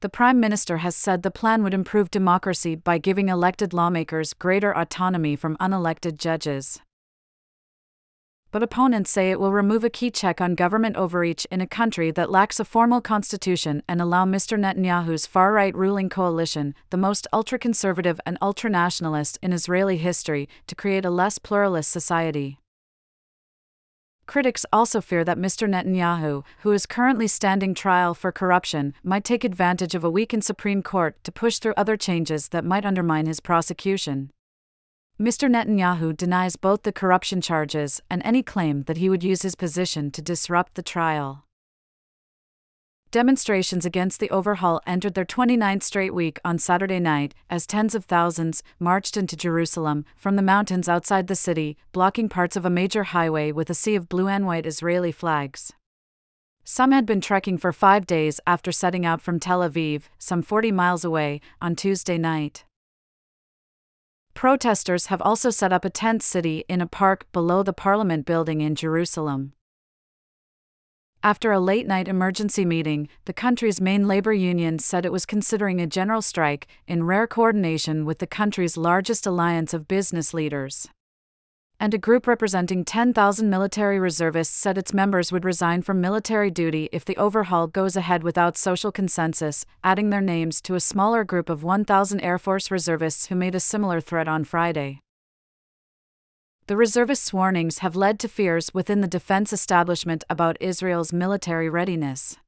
The 0.00 0.08
Prime 0.08 0.40
Minister 0.40 0.78
has 0.78 0.96
said 0.96 1.22
the 1.22 1.30
plan 1.30 1.62
would 1.62 1.72
improve 1.72 2.10
democracy 2.10 2.74
by 2.74 2.98
giving 2.98 3.28
elected 3.28 3.72
lawmakers 3.72 4.34
greater 4.34 4.76
autonomy 4.76 5.36
from 5.36 5.56
unelected 5.58 6.18
judges. 6.18 6.80
But 8.50 8.64
opponents 8.64 9.12
say 9.12 9.30
it 9.30 9.38
will 9.38 9.52
remove 9.52 9.84
a 9.84 9.90
key 9.90 10.10
check 10.10 10.40
on 10.40 10.56
government 10.56 10.96
overreach 10.96 11.46
in 11.52 11.60
a 11.60 11.68
country 11.68 12.10
that 12.10 12.32
lacks 12.32 12.58
a 12.58 12.64
formal 12.64 13.00
constitution 13.00 13.84
and 13.88 14.00
allow 14.00 14.24
Mr. 14.24 14.58
Netanyahu's 14.58 15.24
far 15.24 15.52
right 15.52 15.74
ruling 15.76 16.08
coalition, 16.08 16.74
the 16.90 16.96
most 16.96 17.28
ultra 17.32 17.60
conservative 17.60 18.20
and 18.26 18.38
ultra 18.42 18.68
nationalist 18.68 19.38
in 19.40 19.52
Israeli 19.52 19.98
history, 19.98 20.48
to 20.66 20.74
create 20.74 21.04
a 21.04 21.10
less 21.10 21.38
pluralist 21.38 21.92
society. 21.92 22.58
Critics 24.26 24.64
also 24.72 25.00
fear 25.00 25.22
that 25.24 25.38
Mr. 25.38 25.68
Netanyahu, 25.68 26.44
who 26.60 26.72
is 26.72 26.86
currently 26.86 27.28
standing 27.28 27.74
trial 27.74 28.14
for 28.14 28.32
corruption, 28.32 28.94
might 29.02 29.24
take 29.24 29.44
advantage 29.44 29.94
of 29.94 30.02
a 30.02 30.10
weakened 30.10 30.44
Supreme 30.44 30.82
Court 30.82 31.22
to 31.24 31.32
push 31.32 31.58
through 31.58 31.74
other 31.76 31.96
changes 31.96 32.48
that 32.48 32.64
might 32.64 32.86
undermine 32.86 33.26
his 33.26 33.40
prosecution. 33.40 34.30
Mr. 35.20 35.48
Netanyahu 35.48 36.16
denies 36.16 36.56
both 36.56 36.82
the 36.82 36.92
corruption 36.92 37.40
charges 37.40 38.00
and 38.10 38.20
any 38.24 38.42
claim 38.42 38.82
that 38.84 38.96
he 38.96 39.08
would 39.08 39.22
use 39.22 39.42
his 39.42 39.54
position 39.54 40.10
to 40.10 40.22
disrupt 40.22 40.74
the 40.74 40.82
trial. 40.82 41.43
Demonstrations 43.14 43.86
against 43.86 44.18
the 44.18 44.28
overhaul 44.30 44.80
entered 44.88 45.14
their 45.14 45.24
29th 45.24 45.84
straight 45.84 46.12
week 46.12 46.40
on 46.44 46.58
Saturday 46.58 46.98
night 46.98 47.32
as 47.48 47.64
tens 47.64 47.94
of 47.94 48.06
thousands 48.06 48.60
marched 48.80 49.16
into 49.16 49.36
Jerusalem 49.36 50.04
from 50.16 50.34
the 50.34 50.42
mountains 50.42 50.88
outside 50.88 51.28
the 51.28 51.36
city, 51.36 51.76
blocking 51.92 52.28
parts 52.28 52.56
of 52.56 52.64
a 52.64 52.70
major 52.70 53.04
highway 53.04 53.52
with 53.52 53.70
a 53.70 53.74
sea 53.74 53.94
of 53.94 54.08
blue 54.08 54.26
and 54.26 54.46
white 54.46 54.66
Israeli 54.66 55.12
flags. 55.12 55.72
Some 56.64 56.90
had 56.90 57.06
been 57.06 57.20
trekking 57.20 57.56
for 57.56 57.72
five 57.72 58.04
days 58.04 58.40
after 58.48 58.72
setting 58.72 59.06
out 59.06 59.22
from 59.22 59.38
Tel 59.38 59.60
Aviv, 59.60 60.08
some 60.18 60.42
40 60.42 60.72
miles 60.72 61.04
away, 61.04 61.40
on 61.62 61.76
Tuesday 61.76 62.18
night. 62.18 62.64
Protesters 64.34 65.06
have 65.06 65.22
also 65.22 65.50
set 65.50 65.72
up 65.72 65.84
a 65.84 65.88
tent 65.88 66.24
city 66.24 66.64
in 66.68 66.80
a 66.80 66.88
park 66.88 67.30
below 67.30 67.62
the 67.62 67.72
Parliament 67.72 68.26
building 68.26 68.60
in 68.60 68.74
Jerusalem. 68.74 69.52
After 71.24 71.52
a 71.52 71.58
late 71.58 71.86
night 71.86 72.06
emergency 72.06 72.66
meeting, 72.66 73.08
the 73.24 73.32
country's 73.32 73.80
main 73.80 74.06
labor 74.06 74.34
union 74.34 74.78
said 74.78 75.06
it 75.06 75.12
was 75.12 75.24
considering 75.24 75.80
a 75.80 75.86
general 75.86 76.20
strike, 76.20 76.66
in 76.86 77.04
rare 77.04 77.26
coordination 77.26 78.04
with 78.04 78.18
the 78.18 78.26
country's 78.26 78.76
largest 78.76 79.26
alliance 79.26 79.72
of 79.72 79.88
business 79.88 80.34
leaders. 80.34 80.86
And 81.80 81.94
a 81.94 81.98
group 81.98 82.26
representing 82.26 82.84
10,000 82.84 83.48
military 83.48 83.98
reservists 83.98 84.54
said 84.54 84.76
its 84.76 84.92
members 84.92 85.32
would 85.32 85.46
resign 85.46 85.80
from 85.80 85.98
military 85.98 86.50
duty 86.50 86.90
if 86.92 87.06
the 87.06 87.16
overhaul 87.16 87.68
goes 87.68 87.96
ahead 87.96 88.22
without 88.22 88.58
social 88.58 88.92
consensus, 88.92 89.64
adding 89.82 90.10
their 90.10 90.20
names 90.20 90.60
to 90.60 90.74
a 90.74 90.80
smaller 90.80 91.24
group 91.24 91.48
of 91.48 91.64
1,000 91.64 92.20
Air 92.20 92.38
Force 92.38 92.70
reservists 92.70 93.28
who 93.28 93.34
made 93.34 93.54
a 93.54 93.60
similar 93.60 93.98
threat 94.02 94.28
on 94.28 94.44
Friday. 94.44 95.00
The 96.66 96.76
reservists' 96.76 97.30
warnings 97.30 97.80
have 97.80 97.94
led 97.94 98.18
to 98.20 98.28
fears 98.28 98.72
within 98.72 99.02
the 99.02 99.06
defense 99.06 99.52
establishment 99.52 100.24
about 100.30 100.56
Israel's 100.62 101.12
military 101.12 101.68
readiness. 101.68 102.38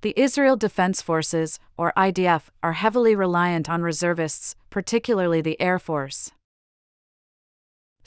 The 0.00 0.14
Israel 0.16 0.56
Defense 0.56 1.02
Forces, 1.02 1.58
or 1.76 1.92
IDF, 1.98 2.44
are 2.62 2.72
heavily 2.72 3.14
reliant 3.14 3.68
on 3.68 3.82
reservists, 3.82 4.56
particularly 4.70 5.42
the 5.42 5.60
Air 5.60 5.78
Force. 5.78 6.32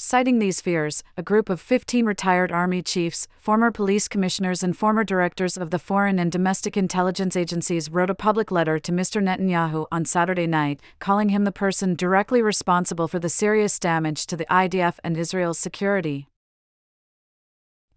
Citing 0.01 0.39
these 0.39 0.61
fears, 0.61 1.03
a 1.17 1.21
group 1.21 1.49
of 1.49 1.59
15 1.59 2.05
retired 2.05 2.53
Army 2.53 2.81
chiefs, 2.81 3.27
former 3.37 3.69
police 3.69 4.07
commissioners, 4.07 4.63
and 4.63 4.77
former 4.77 5.03
directors 5.03 5.57
of 5.57 5.71
the 5.71 5.77
foreign 5.77 6.19
and 6.19 6.31
domestic 6.31 6.77
intelligence 6.77 7.35
agencies 7.35 7.91
wrote 7.91 8.09
a 8.09 8.15
public 8.15 8.49
letter 8.49 8.79
to 8.79 8.93
Mr. 8.93 9.21
Netanyahu 9.21 9.87
on 9.91 10.05
Saturday 10.05 10.47
night, 10.47 10.79
calling 10.99 11.27
him 11.27 11.43
the 11.43 11.51
person 11.51 11.95
directly 11.95 12.41
responsible 12.41 13.09
for 13.09 13.19
the 13.19 13.27
serious 13.27 13.77
damage 13.77 14.25
to 14.27 14.37
the 14.37 14.45
IDF 14.45 14.99
and 15.03 15.17
Israel's 15.17 15.59
security. 15.59 16.29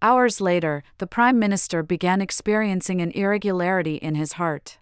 Hours 0.01 0.41
later, 0.41 0.83
the 0.97 1.07
Prime 1.07 1.39
Minister 1.39 1.83
began 1.83 2.19
experiencing 2.19 2.99
an 2.99 3.11
irregularity 3.11 3.95
in 3.95 4.15
his 4.15 4.33
heart. 4.33 4.77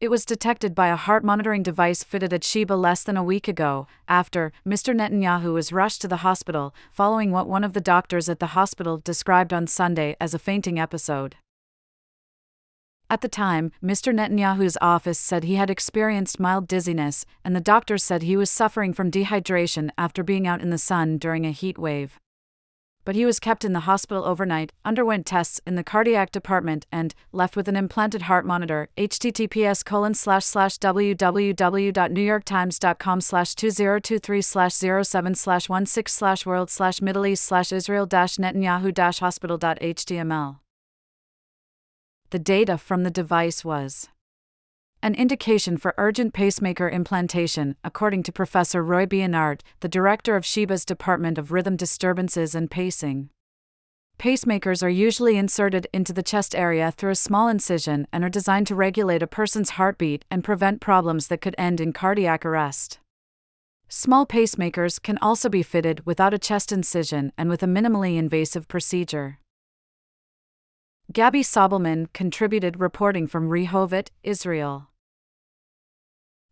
It 0.00 0.10
was 0.10 0.24
detected 0.24 0.74
by 0.74 0.88
a 0.88 0.96
heart 0.96 1.24
monitoring 1.24 1.62
device 1.62 2.02
fitted 2.02 2.32
at 2.32 2.44
Sheba 2.44 2.74
less 2.74 3.04
than 3.04 3.16
a 3.16 3.22
week 3.22 3.46
ago, 3.46 3.86
after 4.08 4.52
Mr. 4.66 4.94
Netanyahu 4.94 5.54
was 5.54 5.72
rushed 5.72 6.02
to 6.02 6.08
the 6.08 6.18
hospital, 6.18 6.74
following 6.92 7.30
what 7.30 7.48
one 7.48 7.62
of 7.62 7.72
the 7.72 7.80
doctors 7.80 8.28
at 8.28 8.40
the 8.40 8.48
hospital 8.48 8.98
described 8.98 9.52
on 9.52 9.66
Sunday 9.66 10.16
as 10.20 10.34
a 10.34 10.38
fainting 10.38 10.78
episode. 10.78 11.36
At 13.08 13.20
the 13.20 13.28
time, 13.28 13.70
Mr. 13.82 14.12
Netanyahu's 14.12 14.76
office 14.80 15.18
said 15.18 15.44
he 15.44 15.54
had 15.54 15.70
experienced 15.70 16.40
mild 16.40 16.66
dizziness, 16.66 17.24
and 17.44 17.54
the 17.54 17.60
doctors 17.60 18.02
said 18.02 18.22
he 18.22 18.36
was 18.36 18.50
suffering 18.50 18.92
from 18.92 19.10
dehydration 19.10 19.90
after 19.96 20.24
being 20.24 20.46
out 20.46 20.60
in 20.60 20.70
the 20.70 20.78
sun 20.78 21.18
during 21.18 21.46
a 21.46 21.50
heat 21.50 21.78
wave 21.78 22.18
but 23.04 23.14
he 23.14 23.24
was 23.24 23.40
kept 23.40 23.64
in 23.64 23.72
the 23.72 23.80
hospital 23.80 24.24
overnight, 24.24 24.72
underwent 24.84 25.26
tests 25.26 25.60
in 25.66 25.74
the 25.74 25.84
cardiac 25.84 26.32
department, 26.32 26.86
and 26.90 27.14
left 27.32 27.56
with 27.56 27.68
an 27.68 27.76
implanted 27.76 28.22
heart 28.22 28.46
monitor. 28.46 28.88
https 28.96 29.84
colon 29.84 30.14
slash 30.14 30.44
slash 30.44 30.78
www.newyorktimes.com 30.78 33.20
slash 33.20 33.54
2023 33.54 34.42
slash 34.42 34.74
07 34.74 35.34
slash 35.34 35.66
16 35.66 36.06
slash 36.06 36.46
world 36.46 36.70
slash 36.70 37.02
middle 37.02 37.26
east 37.26 37.44
slash 37.44 37.72
israel 37.72 38.06
dash 38.06 38.36
netanyahu 38.36 38.92
dash 38.92 39.18
hospital.html. 39.18 40.58
The 42.30 42.38
data 42.38 42.78
from 42.78 43.02
the 43.04 43.10
device 43.10 43.64
was 43.64 44.08
an 45.04 45.14
indication 45.14 45.76
for 45.76 45.94
urgent 45.98 46.32
pacemaker 46.32 46.88
implantation, 46.88 47.76
according 47.84 48.22
to 48.22 48.32
Professor 48.32 48.82
Roy 48.82 49.04
Beinart, 49.04 49.60
the 49.80 49.88
director 49.88 50.34
of 50.34 50.46
Sheba's 50.46 50.82
Department 50.82 51.36
of 51.36 51.52
Rhythm 51.52 51.76
Disturbances 51.76 52.54
and 52.54 52.70
Pacing. 52.70 53.28
Pacemakers 54.18 54.82
are 54.82 54.88
usually 54.88 55.36
inserted 55.36 55.86
into 55.92 56.14
the 56.14 56.22
chest 56.22 56.54
area 56.54 56.90
through 56.90 57.10
a 57.10 57.16
small 57.16 57.48
incision 57.48 58.06
and 58.14 58.24
are 58.24 58.30
designed 58.30 58.66
to 58.68 58.74
regulate 58.74 59.22
a 59.22 59.26
person's 59.26 59.70
heartbeat 59.70 60.24
and 60.30 60.42
prevent 60.42 60.80
problems 60.80 61.26
that 61.28 61.42
could 61.42 61.54
end 61.58 61.82
in 61.82 61.92
cardiac 61.92 62.46
arrest. 62.46 62.98
Small 63.90 64.24
pacemakers 64.24 65.02
can 65.02 65.18
also 65.18 65.50
be 65.50 65.62
fitted 65.62 66.06
without 66.06 66.32
a 66.32 66.38
chest 66.38 66.72
incision 66.72 67.30
and 67.36 67.50
with 67.50 67.62
a 67.62 67.66
minimally 67.66 68.16
invasive 68.16 68.68
procedure. 68.68 69.38
Gabby 71.12 71.42
Sobelman 71.42 72.10
contributed 72.14 72.80
reporting 72.80 73.26
from 73.26 73.50
Rehovot, 73.50 74.08
Israel. 74.22 74.88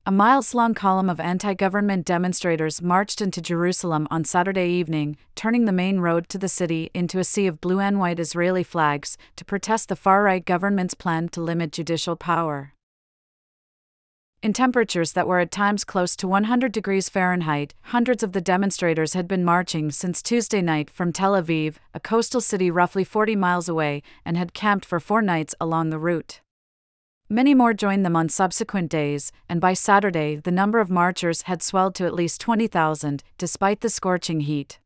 A 0.05 0.11
miles 0.11 0.53
long 0.53 0.75
column 0.75 1.09
of 1.09 1.21
anti 1.21 1.55
government 1.55 2.05
demonstrators 2.05 2.83
marched 2.83 3.21
into 3.21 3.41
Jerusalem 3.41 4.09
on 4.11 4.25
Saturday 4.25 4.67
evening, 4.69 5.17
turning 5.37 5.65
the 5.65 5.71
main 5.71 6.01
road 6.01 6.29
to 6.31 6.39
the 6.39 6.49
city 6.49 6.91
into 6.93 7.21
a 7.21 7.25
sea 7.25 7.47
of 7.47 7.61
blue 7.61 7.79
and 7.79 8.01
white 8.01 8.19
Israeli 8.19 8.65
flags 8.65 9.17
to 9.37 9.45
protest 9.45 9.89
the 9.89 9.95
far 9.95 10.25
right 10.25 10.45
government's 10.45 10.95
plan 10.95 11.29
to 11.29 11.41
limit 11.41 11.71
judicial 11.71 12.17
power. 12.17 12.75
In 14.43 14.53
temperatures 14.53 15.13
that 15.13 15.29
were 15.29 15.39
at 15.39 15.53
times 15.53 15.85
close 15.85 16.17
to 16.17 16.27
100 16.27 16.73
degrees 16.73 17.09
Fahrenheit, 17.09 17.73
hundreds 17.83 18.25
of 18.25 18.33
the 18.33 18.41
demonstrators 18.41 19.15
had 19.15 19.29
been 19.29 19.45
marching 19.45 19.93
since 19.93 20.21
Tuesday 20.21 20.63
night 20.63 20.91
from 20.91 21.13
Tel 21.13 21.41
Aviv, 21.41 21.77
a 21.95 22.01
coastal 22.01 22.41
city 22.41 22.73
roughly 22.73 23.05
40 23.05 23.37
miles 23.37 23.69
away, 23.69 24.03
and 24.25 24.37
had 24.37 24.53
camped 24.53 24.85
for 24.85 24.99
four 24.99 25.23
nights 25.23 25.55
along 25.61 25.91
the 25.91 26.01
route. 26.01 26.41
Many 27.33 27.55
more 27.55 27.73
joined 27.73 28.05
them 28.05 28.15
on 28.15 28.29
subsequent 28.29 28.91
days, 28.91 29.33
and 29.49 29.59
by 29.59 29.73
Saturday 29.73 30.37
the 30.37 30.51
number 30.51 30.81
of 30.81 30.91
marchers 30.91 31.43
had 31.43 31.63
swelled 31.63 31.95
to 31.95 32.05
at 32.05 32.13
least 32.13 32.43
20,000, 32.43 33.25
despite 33.39 33.81
the 33.81 33.89
scorching 33.89 34.41
heat. 34.41 34.79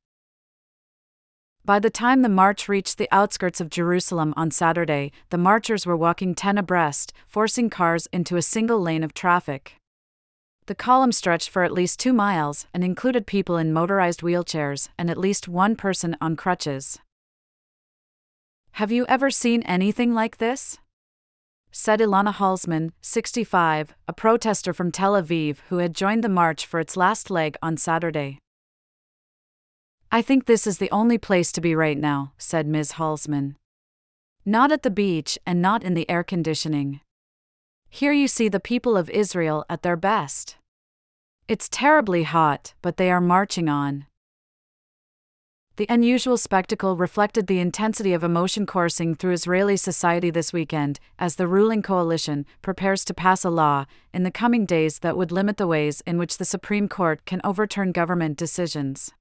By 1.64 1.80
the 1.80 1.90
time 1.90 2.22
the 2.22 2.28
march 2.28 2.68
reached 2.68 2.98
the 2.98 3.08
outskirts 3.10 3.60
of 3.60 3.68
Jerusalem 3.68 4.32
on 4.36 4.52
Saturday, 4.52 5.10
the 5.30 5.36
marchers 5.36 5.86
were 5.86 5.96
walking 5.96 6.36
10 6.36 6.56
abreast, 6.56 7.12
forcing 7.26 7.68
cars 7.68 8.06
into 8.12 8.36
a 8.36 8.42
single 8.42 8.80
lane 8.80 9.02
of 9.02 9.12
traffic. 9.12 9.80
The 10.66 10.76
column 10.76 11.10
stretched 11.10 11.48
for 11.48 11.64
at 11.64 11.72
least 11.72 11.98
two 11.98 12.12
miles 12.12 12.68
and 12.72 12.84
included 12.84 13.26
people 13.26 13.56
in 13.56 13.72
motorized 13.72 14.20
wheelchairs 14.20 14.88
and 14.96 15.10
at 15.10 15.18
least 15.18 15.48
one 15.48 15.74
person 15.74 16.16
on 16.20 16.36
crutches. 16.36 17.00
Have 18.74 18.92
you 18.92 19.04
ever 19.08 19.32
seen 19.32 19.62
anything 19.62 20.14
like 20.14 20.36
this? 20.36 20.78
Said 21.78 22.00
Ilana 22.00 22.32
Halsman, 22.32 22.92
65, 23.02 23.94
a 24.08 24.12
protester 24.14 24.72
from 24.72 24.90
Tel 24.90 25.12
Aviv 25.12 25.58
who 25.68 25.76
had 25.76 25.94
joined 25.94 26.24
the 26.24 26.28
march 26.28 26.64
for 26.64 26.80
its 26.80 26.96
last 26.96 27.30
leg 27.30 27.54
on 27.62 27.76
Saturday. 27.76 28.38
I 30.10 30.22
think 30.22 30.46
this 30.46 30.66
is 30.66 30.78
the 30.78 30.90
only 30.90 31.18
place 31.18 31.52
to 31.52 31.60
be 31.60 31.74
right 31.74 31.98
now, 31.98 32.32
said 32.38 32.66
Ms. 32.66 32.92
Halsman. 32.92 33.56
Not 34.46 34.72
at 34.72 34.84
the 34.84 34.90
beach 34.90 35.38
and 35.44 35.60
not 35.60 35.84
in 35.84 35.92
the 35.92 36.08
air 36.08 36.24
conditioning. 36.24 37.00
Here 37.90 38.12
you 38.12 38.26
see 38.26 38.48
the 38.48 38.58
people 38.58 38.96
of 38.96 39.10
Israel 39.10 39.66
at 39.68 39.82
their 39.82 39.96
best. 39.96 40.56
It's 41.46 41.68
terribly 41.68 42.22
hot, 42.22 42.72
but 42.80 42.96
they 42.96 43.10
are 43.10 43.20
marching 43.20 43.68
on. 43.68 44.06
The 45.76 45.86
unusual 45.90 46.38
spectacle 46.38 46.96
reflected 46.96 47.46
the 47.46 47.58
intensity 47.58 48.14
of 48.14 48.24
emotion 48.24 48.64
coursing 48.64 49.14
through 49.14 49.32
Israeli 49.32 49.76
society 49.76 50.30
this 50.30 50.50
weekend, 50.50 50.98
as 51.18 51.36
the 51.36 51.46
ruling 51.46 51.82
coalition 51.82 52.46
prepares 52.62 53.04
to 53.04 53.12
pass 53.12 53.44
a 53.44 53.50
law 53.50 53.84
in 54.14 54.22
the 54.22 54.30
coming 54.30 54.64
days 54.64 55.00
that 55.00 55.18
would 55.18 55.30
limit 55.30 55.58
the 55.58 55.66
ways 55.66 56.00
in 56.06 56.16
which 56.16 56.38
the 56.38 56.46
Supreme 56.46 56.88
Court 56.88 57.26
can 57.26 57.42
overturn 57.44 57.92
government 57.92 58.38
decisions. 58.38 59.12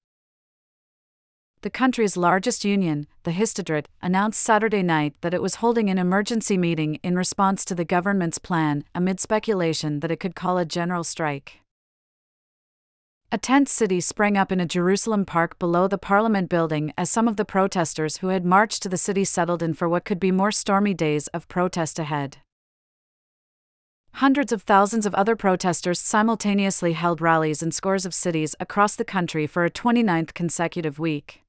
The 1.59 1.69
country's 1.69 2.15
largest 2.15 2.63
union, 2.63 3.07
the 3.23 3.31
Histadrut, 3.31 3.87
announced 4.01 4.41
Saturday 4.41 4.83
night 4.83 5.15
that 5.19 5.33
it 5.33 5.41
was 5.41 5.55
holding 5.55 5.89
an 5.89 5.97
emergency 5.97 6.57
meeting 6.57 6.99
in 7.03 7.17
response 7.17 7.65
to 7.65 7.75
the 7.75 7.83
government's 7.83 8.37
plan, 8.37 8.85
amid 8.95 9.19
speculation 9.19 9.99
that 9.99 10.11
it 10.11 10.21
could 10.21 10.35
call 10.35 10.57
a 10.57 10.63
general 10.63 11.03
strike. 11.03 11.59
A 13.31 13.37
tent 13.37 13.67
city 13.67 13.99
sprang 13.99 14.37
up 14.37 14.51
in 14.51 14.59
a 14.59 14.67
Jerusalem 14.67 15.25
park 15.25 15.57
below 15.57 15.87
the 15.87 15.97
Parliament 15.97 16.47
building 16.47 16.93
as 16.97 17.09
some 17.09 17.27
of 17.27 17.37
the 17.37 17.43
protesters 17.43 18.17
who 18.17 18.27
had 18.27 18.45
marched 18.45 18.83
to 18.83 18.89
the 18.89 18.97
city 18.97 19.25
settled 19.25 19.63
in 19.63 19.73
for 19.73 19.89
what 19.89 20.05
could 20.05 20.19
be 20.19 20.31
more 20.31 20.51
stormy 20.51 20.93
days 20.93 21.27
of 21.29 21.47
protest 21.47 21.97
ahead. 21.97 22.37
Hundreds 24.13 24.53
of 24.53 24.61
thousands 24.61 25.05
of 25.05 25.13
other 25.15 25.35
protesters 25.35 25.99
simultaneously 25.99 26.93
held 26.93 27.19
rallies 27.19 27.61
in 27.61 27.71
scores 27.71 28.05
of 28.05 28.13
cities 28.13 28.55
across 28.59 28.95
the 28.95 29.03
country 29.03 29.45
for 29.47 29.65
a 29.65 29.71
29th 29.71 30.33
consecutive 30.33 30.99
week. 30.99 31.44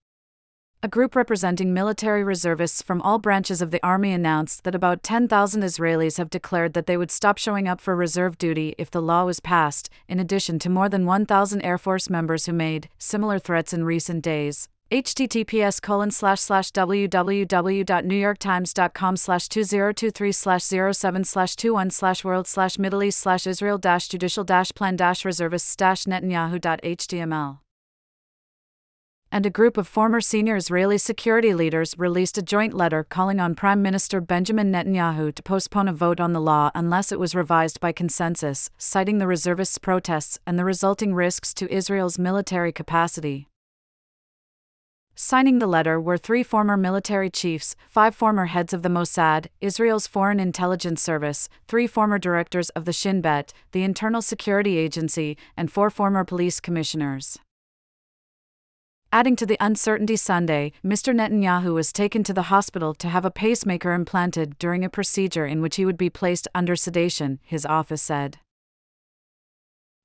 A 0.87 0.89
group 0.89 1.17
representing 1.17 1.75
military 1.75 2.23
reservists 2.23 2.81
from 2.81 3.03
all 3.03 3.19
branches 3.19 3.61
of 3.61 3.73
the 3.73 3.85
army 3.85 4.13
announced 4.13 4.63
that 4.63 4.77
about 4.77 5.03
10,000 5.03 5.63
Israelis 5.63 6.19
have 6.19 6.31
declared 6.31 6.75
that 6.75 6.87
they 6.87 6.97
would 6.97 7.11
stop 7.11 7.39
showing 7.39 7.67
up 7.67 7.81
for 7.81 7.97
reserve 7.97 8.39
duty 8.39 8.77
if 8.79 8.93
the 8.93 9.03
law 9.03 9.25
was 9.25 9.41
passed, 9.41 9.91
in 10.07 10.21
addition 10.21 10.61
to 10.61 10.71
more 10.71 10.89
than 10.89 11.05
1,000 11.05 11.61
Air 11.63 11.77
Force 11.77 12.09
members 12.09 12.47
who 12.47 12.53
made 12.53 12.89
similar 12.99 13.41
threats 13.41 13.73
in 13.73 13.83
recent 13.83 14.23
days. 14.23 14.69
Https 14.93 15.83
colon 15.83 16.13
slash 16.13 16.39
slash 16.39 16.71
www.newyorktimes.com 16.71 19.17
slash 19.17 19.49
2023 19.49 20.31
slash 20.31 20.63
07 20.63 21.25
slash 21.25 21.57
21 21.57 21.91
slash 21.91 22.23
world 22.23 22.47
slash 22.47 22.79
middle 22.79 23.03
east 23.03 23.19
slash 23.19 23.49
israel 23.49 23.79
dash 23.79 24.07
judicial 24.07 24.45
dash 24.45 24.71
plan 24.71 24.95
dash 24.95 25.25
reservists 25.25 25.75
dash 25.75 26.05
netanyahu.html 26.05 27.59
and 29.33 29.45
a 29.45 29.51
group 29.51 29.77
of 29.77 29.89
former 29.89 30.21
senior 30.21 30.57
Israeli 30.57 30.99
security 30.99 31.53
leaders 31.53 31.95
released 31.99 32.39
a 32.39 32.43
joint 32.43 32.75
letter 32.75 33.05
calling 33.05 33.41
on 33.41 33.55
Prime 33.55 33.83
Minister 33.83 34.21
Benjamin 34.21 34.73
Netanyahu 34.73 35.35
to 35.35 35.43
postpone 35.43 35.89
a 35.89 35.93
vote 35.93 36.21
on 36.21 36.33
the 36.33 36.41
law 36.41 36.71
unless 36.75 37.13
it 37.13 37.19
was 37.19 37.35
revised 37.35 37.81
by 37.81 37.93
consensus, 37.93 38.71
citing 38.79 39.19
the 39.19 39.27
reservists' 39.27 39.79
protests 39.79 40.39
and 40.47 40.59
the 40.59 40.65
resulting 40.65 41.15
risks 41.15 41.53
to 41.55 41.73
Israel's 41.73 42.19
military 42.19 42.73
capacity. 42.73 43.49
Signing 45.19 45.61
the 45.61 45.67
letter 45.67 45.99
were 45.99 46.19
three 46.19 46.43
former 46.43 46.77
military 46.77 47.31
chiefs, 47.31 47.75
five 47.89 48.15
former 48.15 48.47
heads 48.47 48.75
of 48.75 48.83
the 48.83 48.91
Mossad, 48.91 49.47
Israel's 49.63 50.07
Foreign 50.07 50.39
Intelligence 50.39 51.01
Service, 51.01 51.49
three 51.67 51.87
former 51.87 52.19
directors 52.19 52.69
of 52.71 52.85
the 52.85 52.93
Shin 52.93 53.23
Bet, 53.23 53.55
the 53.73 53.83
Internal 53.83 54.21
Security 54.21 54.77
Agency, 54.77 55.39
and 55.57 55.73
four 55.73 55.89
former 55.89 56.23
police 56.23 56.61
commissioners. 56.61 57.39
Adding 59.17 59.37
to 59.37 59.47
the 59.47 59.57
uncertainty 59.61 60.17
Sunday, 60.17 60.73
Mr. 60.85 61.15
Netanyahu 61.15 61.73
was 61.73 61.91
taken 61.91 62.23
to 62.25 62.35
the 62.35 62.53
hospital 62.53 62.93
to 62.93 63.09
have 63.09 63.25
a 63.25 63.31
pacemaker 63.31 63.95
implanted 63.95 64.59
during 64.59 64.85
a 64.85 64.91
procedure 64.91 65.47
in 65.47 65.63
which 65.63 65.77
he 65.77 65.87
would 65.87 65.97
be 65.97 66.11
placed 66.11 66.47
under 66.55 66.77
sedation, 66.77 67.41
his 67.43 67.65
office 67.65 68.03
said. 68.03 68.41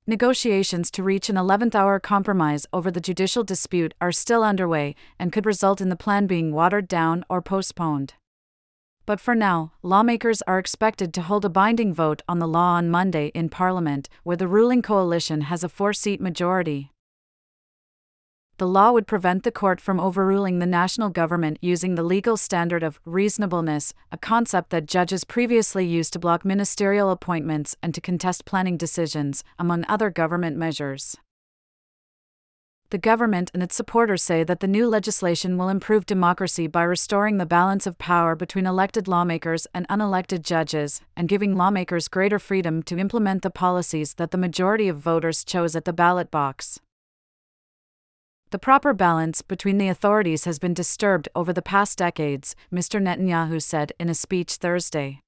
Negotiations 0.06 0.90
to 0.92 1.02
reach 1.02 1.28
an 1.28 1.36
11th 1.36 1.74
hour 1.74 2.00
compromise 2.00 2.64
over 2.72 2.90
the 2.90 3.02
judicial 3.02 3.44
dispute 3.44 3.92
are 4.00 4.12
still 4.12 4.42
underway 4.42 4.94
and 5.18 5.30
could 5.30 5.44
result 5.44 5.82
in 5.82 5.90
the 5.90 5.94
plan 5.94 6.26
being 6.26 6.50
watered 6.50 6.88
down 6.88 7.22
or 7.28 7.42
postponed. 7.42 8.14
But 9.04 9.20
for 9.20 9.34
now, 9.34 9.72
lawmakers 9.82 10.40
are 10.46 10.58
expected 10.58 11.12
to 11.12 11.20
hold 11.20 11.44
a 11.44 11.50
binding 11.50 11.92
vote 11.92 12.22
on 12.26 12.38
the 12.38 12.48
law 12.48 12.76
on 12.76 12.88
Monday 12.88 13.30
in 13.34 13.50
Parliament, 13.50 14.08
where 14.22 14.38
the 14.38 14.48
ruling 14.48 14.80
coalition 14.80 15.42
has 15.42 15.62
a 15.62 15.68
four 15.68 15.92
seat 15.92 16.18
majority 16.18 16.91
the 18.62 18.68
law 18.68 18.92
would 18.92 19.08
prevent 19.08 19.42
the 19.42 19.50
court 19.50 19.80
from 19.80 19.98
overruling 19.98 20.60
the 20.60 20.66
national 20.66 21.10
government 21.10 21.58
using 21.60 21.96
the 21.96 22.02
legal 22.04 22.36
standard 22.36 22.84
of 22.84 23.00
reasonableness, 23.04 23.92
a 24.12 24.16
concept 24.16 24.70
that 24.70 24.86
judges 24.86 25.24
previously 25.24 25.84
used 25.84 26.12
to 26.12 26.20
block 26.20 26.44
ministerial 26.44 27.10
appointments 27.10 27.74
and 27.82 27.92
to 27.92 28.00
contest 28.00 28.44
planning 28.44 28.76
decisions, 28.76 29.42
among 29.58 29.84
other 29.88 30.10
government 30.10 30.56
measures. 30.56 31.16
The 32.90 32.98
government 32.98 33.50
and 33.52 33.64
its 33.64 33.74
supporters 33.74 34.22
say 34.22 34.44
that 34.44 34.60
the 34.60 34.68
new 34.68 34.86
legislation 34.86 35.58
will 35.58 35.68
improve 35.68 36.06
democracy 36.06 36.68
by 36.68 36.84
restoring 36.84 37.38
the 37.38 37.44
balance 37.44 37.84
of 37.84 37.98
power 37.98 38.36
between 38.36 38.66
elected 38.66 39.08
lawmakers 39.08 39.66
and 39.74 39.88
unelected 39.88 40.42
judges, 40.42 41.00
and 41.16 41.28
giving 41.28 41.56
lawmakers 41.56 42.06
greater 42.06 42.38
freedom 42.38 42.80
to 42.84 42.96
implement 42.96 43.42
the 43.42 43.50
policies 43.50 44.14
that 44.14 44.30
the 44.30 44.38
majority 44.38 44.86
of 44.86 44.98
voters 44.98 45.42
chose 45.42 45.74
at 45.74 45.84
the 45.84 45.92
ballot 45.92 46.30
box. 46.30 46.78
The 48.52 48.58
proper 48.58 48.92
balance 48.92 49.40
between 49.40 49.78
the 49.78 49.88
authorities 49.88 50.44
has 50.44 50.58
been 50.58 50.74
disturbed 50.74 51.26
over 51.34 51.54
the 51.54 51.62
past 51.62 51.96
decades, 51.96 52.54
Mr. 52.70 53.00
Netanyahu 53.00 53.62
said 53.62 53.92
in 53.98 54.10
a 54.10 54.14
speech 54.14 54.56
Thursday. 54.56 55.22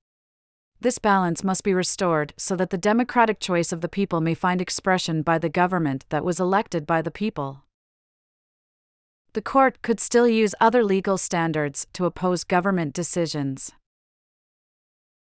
This 0.78 0.98
balance 0.98 1.42
must 1.42 1.64
be 1.64 1.72
restored 1.72 2.34
so 2.36 2.54
that 2.56 2.68
the 2.68 2.76
democratic 2.76 3.40
choice 3.40 3.72
of 3.72 3.80
the 3.80 3.88
people 3.88 4.20
may 4.20 4.34
find 4.34 4.60
expression 4.60 5.22
by 5.22 5.38
the 5.38 5.48
government 5.48 6.04
that 6.10 6.22
was 6.22 6.38
elected 6.38 6.86
by 6.86 7.00
the 7.00 7.10
people. 7.10 7.62
The 9.32 9.40
court 9.40 9.80
could 9.80 10.00
still 10.00 10.28
use 10.28 10.54
other 10.60 10.84
legal 10.84 11.16
standards 11.16 11.86
to 11.94 12.04
oppose 12.04 12.44
government 12.44 12.92
decisions 12.92 13.72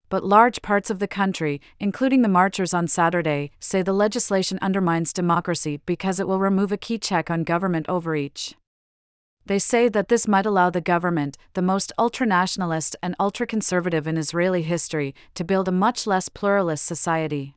but 0.09 0.25
large 0.25 0.63
parts 0.63 0.91
of 0.91 0.99
the 0.99 1.09
country, 1.09 1.61
including 1.79 2.23
the 2.23 2.29
marchers 2.29 2.73
on 2.73 2.89
Saturday, 2.89 3.51
say 3.61 3.83
the 3.83 3.93
legislation 3.93 4.59
undermines 4.63 5.13
democracy 5.13 5.81
because 5.87 6.19
it 6.19 6.29
will 6.29 6.39
remove 6.39 6.73
a 6.73 6.77
key 6.77 6.99
check 6.99 7.31
on 7.31 7.45
government 7.45 7.87
overreach. 7.89 8.55
They 9.47 9.59
say 9.59 9.89
that 9.89 10.09
this 10.09 10.29
might 10.29 10.47
allow 10.47 10.71
the 10.71 10.81
government, 10.81 11.39
the 11.55 11.63
most 11.63 11.91
ultranationalist 11.99 12.95
and 13.03 13.17
ultra-conservative 13.19 14.07
in 14.07 14.19
Israeli 14.19 14.63
history, 14.63 15.15
to 15.35 15.45
build 15.45 15.69
a 15.69 15.73
much 15.73 16.07
less 16.07 16.29
pluralist 16.29 16.85
society. 16.85 17.55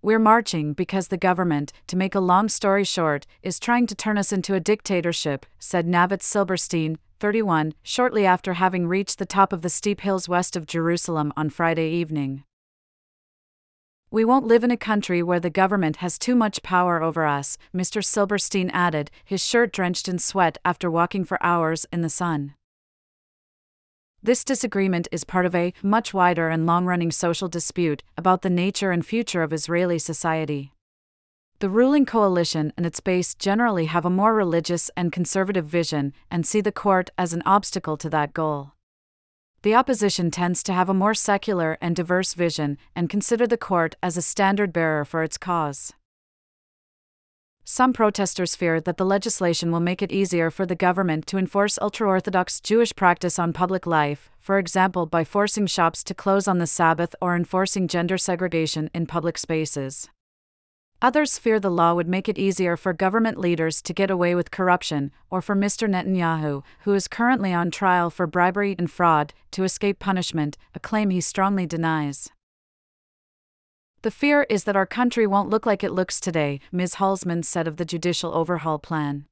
We're 0.00 0.20
marching 0.20 0.74
because 0.74 1.08
the 1.08 1.16
government, 1.16 1.72
to 1.88 1.96
make 1.96 2.14
a 2.14 2.20
long 2.20 2.48
story 2.48 2.84
short, 2.84 3.26
is 3.42 3.58
trying 3.58 3.88
to 3.88 3.96
turn 3.96 4.16
us 4.16 4.32
into 4.32 4.54
a 4.54 4.60
dictatorship, 4.60 5.44
said 5.58 5.88
Navitz 5.88 6.22
Silberstein, 6.22 6.98
31, 7.18 7.74
shortly 7.82 8.24
after 8.24 8.52
having 8.54 8.86
reached 8.86 9.18
the 9.18 9.26
top 9.26 9.52
of 9.52 9.62
the 9.62 9.68
steep 9.68 10.02
hills 10.02 10.28
west 10.28 10.54
of 10.54 10.66
Jerusalem 10.66 11.32
on 11.36 11.50
Friday 11.50 11.90
evening. 11.90 12.44
We 14.08 14.24
won't 14.24 14.46
live 14.46 14.62
in 14.62 14.70
a 14.70 14.76
country 14.76 15.20
where 15.20 15.40
the 15.40 15.50
government 15.50 15.96
has 15.96 16.16
too 16.16 16.36
much 16.36 16.62
power 16.62 17.02
over 17.02 17.26
us, 17.26 17.58
Mr. 17.74 18.02
Silberstein 18.02 18.70
added, 18.70 19.10
his 19.24 19.44
shirt 19.44 19.72
drenched 19.72 20.06
in 20.06 20.20
sweat 20.20 20.58
after 20.64 20.88
walking 20.88 21.24
for 21.24 21.42
hours 21.44 21.86
in 21.92 22.02
the 22.02 22.08
sun. 22.08 22.54
This 24.28 24.44
disagreement 24.44 25.08
is 25.10 25.24
part 25.24 25.46
of 25.46 25.54
a 25.54 25.72
much 25.82 26.12
wider 26.12 26.50
and 26.50 26.66
long 26.66 26.84
running 26.84 27.10
social 27.10 27.48
dispute 27.48 28.02
about 28.14 28.42
the 28.42 28.50
nature 28.50 28.90
and 28.90 29.02
future 29.02 29.42
of 29.42 29.54
Israeli 29.54 29.98
society. 29.98 30.74
The 31.60 31.70
ruling 31.70 32.04
coalition 32.04 32.74
and 32.76 32.84
its 32.84 33.00
base 33.00 33.34
generally 33.34 33.86
have 33.86 34.04
a 34.04 34.10
more 34.10 34.34
religious 34.34 34.90
and 34.98 35.10
conservative 35.10 35.64
vision 35.64 36.12
and 36.30 36.44
see 36.44 36.60
the 36.60 36.70
court 36.70 37.08
as 37.16 37.32
an 37.32 37.42
obstacle 37.46 37.96
to 37.96 38.10
that 38.10 38.34
goal. 38.34 38.72
The 39.62 39.74
opposition 39.74 40.30
tends 40.30 40.62
to 40.64 40.74
have 40.74 40.90
a 40.90 41.00
more 41.02 41.14
secular 41.14 41.78
and 41.80 41.96
diverse 41.96 42.34
vision 42.34 42.76
and 42.94 43.08
consider 43.08 43.46
the 43.46 43.56
court 43.56 43.94
as 44.02 44.18
a 44.18 44.20
standard 44.20 44.74
bearer 44.74 45.06
for 45.06 45.22
its 45.22 45.38
cause. 45.38 45.94
Some 47.70 47.92
protesters 47.92 48.56
fear 48.56 48.80
that 48.80 48.96
the 48.96 49.04
legislation 49.04 49.70
will 49.70 49.78
make 49.78 50.00
it 50.00 50.10
easier 50.10 50.50
for 50.50 50.64
the 50.64 50.74
government 50.74 51.26
to 51.26 51.36
enforce 51.36 51.78
ultra-Orthodox 51.82 52.60
Jewish 52.62 52.96
practice 52.96 53.38
on 53.38 53.52
public 53.52 53.86
life, 53.86 54.30
for 54.40 54.58
example 54.58 55.04
by 55.04 55.22
forcing 55.22 55.66
shops 55.66 56.02
to 56.04 56.14
close 56.14 56.48
on 56.48 56.60
the 56.60 56.66
Sabbath 56.66 57.14
or 57.20 57.36
enforcing 57.36 57.86
gender 57.86 58.16
segregation 58.16 58.88
in 58.94 59.04
public 59.04 59.36
spaces. 59.36 60.08
Others 61.02 61.36
fear 61.36 61.60
the 61.60 61.70
law 61.70 61.92
would 61.92 62.08
make 62.08 62.26
it 62.26 62.38
easier 62.38 62.74
for 62.74 62.94
government 62.94 63.38
leaders 63.38 63.82
to 63.82 63.92
get 63.92 64.10
away 64.10 64.34
with 64.34 64.50
corruption, 64.50 65.12
or 65.28 65.42
for 65.42 65.54
Mr. 65.54 65.86
Netanyahu, 65.86 66.62
who 66.84 66.94
is 66.94 67.06
currently 67.06 67.52
on 67.52 67.70
trial 67.70 68.08
for 68.08 68.26
bribery 68.26 68.76
and 68.78 68.90
fraud, 68.90 69.34
to 69.50 69.64
escape 69.64 69.98
punishment, 69.98 70.56
a 70.74 70.80
claim 70.80 71.10
he 71.10 71.20
strongly 71.20 71.66
denies. 71.66 72.30
The 74.02 74.10
fear 74.12 74.46
is 74.48 74.62
that 74.64 74.76
our 74.76 74.86
country 74.86 75.26
won't 75.26 75.50
look 75.50 75.66
like 75.66 75.82
it 75.82 75.90
looks 75.90 76.20
today, 76.20 76.60
Ms. 76.70 76.94
Halsman 76.94 77.44
said 77.44 77.66
of 77.66 77.78
the 77.78 77.84
judicial 77.84 78.32
overhaul 78.32 78.78
plan. 78.78 79.26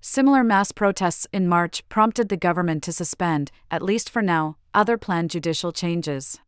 Similar 0.00 0.42
mass 0.42 0.72
protests 0.72 1.26
in 1.32 1.48
March 1.48 1.88
prompted 1.88 2.28
the 2.28 2.36
government 2.36 2.82
to 2.82 2.92
suspend, 2.92 3.52
at 3.70 3.82
least 3.82 4.10
for 4.10 4.22
now, 4.22 4.56
other 4.74 4.98
planned 4.98 5.30
judicial 5.30 5.70
changes. 5.70 6.40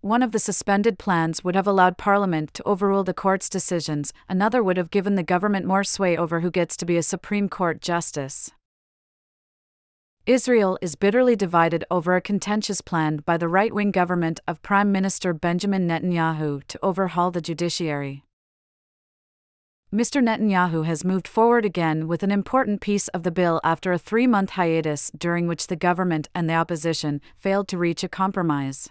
One 0.00 0.22
of 0.22 0.32
the 0.32 0.38
suspended 0.40 0.98
plans 0.98 1.42
would 1.42 1.54
have 1.54 1.66
allowed 1.66 1.96
Parliament 1.96 2.54
to 2.54 2.62
overrule 2.64 3.04
the 3.04 3.14
court's 3.14 3.48
decisions, 3.48 4.12
another 4.28 4.62
would 4.62 4.76
have 4.76 4.90
given 4.90 5.14
the 5.14 5.22
government 5.22 5.64
more 5.64 5.84
sway 5.84 6.16
over 6.16 6.40
who 6.40 6.50
gets 6.50 6.76
to 6.78 6.86
be 6.86 6.96
a 6.96 7.02
Supreme 7.02 7.48
Court 7.48 7.80
justice. 7.80 8.50
Israel 10.28 10.78
is 10.82 10.94
bitterly 10.94 11.36
divided 11.36 11.86
over 11.90 12.14
a 12.14 12.20
contentious 12.20 12.82
plan 12.82 13.22
by 13.24 13.38
the 13.38 13.48
right 13.48 13.72
wing 13.72 13.90
government 13.90 14.40
of 14.46 14.60
Prime 14.60 14.92
Minister 14.92 15.32
Benjamin 15.32 15.88
Netanyahu 15.88 16.62
to 16.64 16.78
overhaul 16.82 17.30
the 17.30 17.40
judiciary. 17.40 18.24
Mr. 19.90 20.22
Netanyahu 20.22 20.84
has 20.84 21.02
moved 21.02 21.26
forward 21.26 21.64
again 21.64 22.06
with 22.06 22.22
an 22.22 22.30
important 22.30 22.82
piece 22.82 23.08
of 23.08 23.22
the 23.22 23.30
bill 23.30 23.58
after 23.64 23.90
a 23.90 23.98
three 23.98 24.26
month 24.26 24.50
hiatus 24.50 25.10
during 25.16 25.46
which 25.46 25.68
the 25.68 25.76
government 25.76 26.28
and 26.34 26.46
the 26.46 26.52
opposition 26.52 27.22
failed 27.38 27.66
to 27.68 27.78
reach 27.78 28.04
a 28.04 28.08
compromise. 28.08 28.90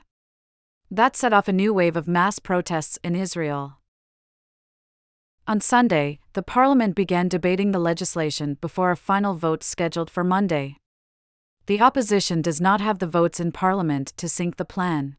That 0.89 1.15
set 1.15 1.33
off 1.33 1.47
a 1.47 1.53
new 1.53 1.71
wave 1.71 1.95
of 1.95 2.07
mass 2.07 2.39
protests 2.39 2.97
in 3.03 3.15
Israel. 3.15 3.77
On 5.47 5.61
Sunday, 5.61 6.17
the 6.33 6.41
parliament 6.41 6.95
began 6.95 7.27
debating 7.27 7.73
the 7.73 7.85
legislation 7.91 8.57
before 8.59 8.89
a 8.89 8.97
final 8.97 9.35
vote 9.35 9.61
scheduled 9.61 10.09
for 10.09 10.23
Monday. 10.23 10.77
The 11.67 11.81
opposition 11.81 12.41
does 12.41 12.61
not 12.61 12.79
have 12.79 12.99
the 12.99 13.07
votes 13.07 13.41
in 13.41 13.51
parliament 13.51 14.13
to 14.15 14.29
sink 14.29 14.55
the 14.55 14.63
plan. 14.63 15.17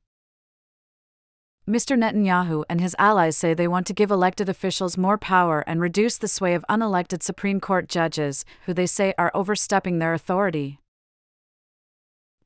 Mr. 1.69 1.95
Netanyahu 1.95 2.65
and 2.71 2.81
his 2.81 2.97
allies 2.99 3.37
say 3.37 3.53
they 3.53 3.69
want 3.69 3.87
to 3.89 3.93
give 3.93 4.11
elected 4.11 4.49
officials 4.49 4.97
more 4.97 5.19
power 5.19 5.63
and 5.67 5.79
reduce 5.79 6.17
the 6.17 6.27
sway 6.27 6.55
of 6.55 6.65
unelected 6.71 7.23
Supreme 7.23 7.61
Court 7.61 7.87
judges, 7.87 8.47
who 8.65 8.73
they 8.73 8.87
say 8.87 9.13
are 9.19 9.31
overstepping 9.35 9.99
their 9.99 10.15
authority. 10.15 10.81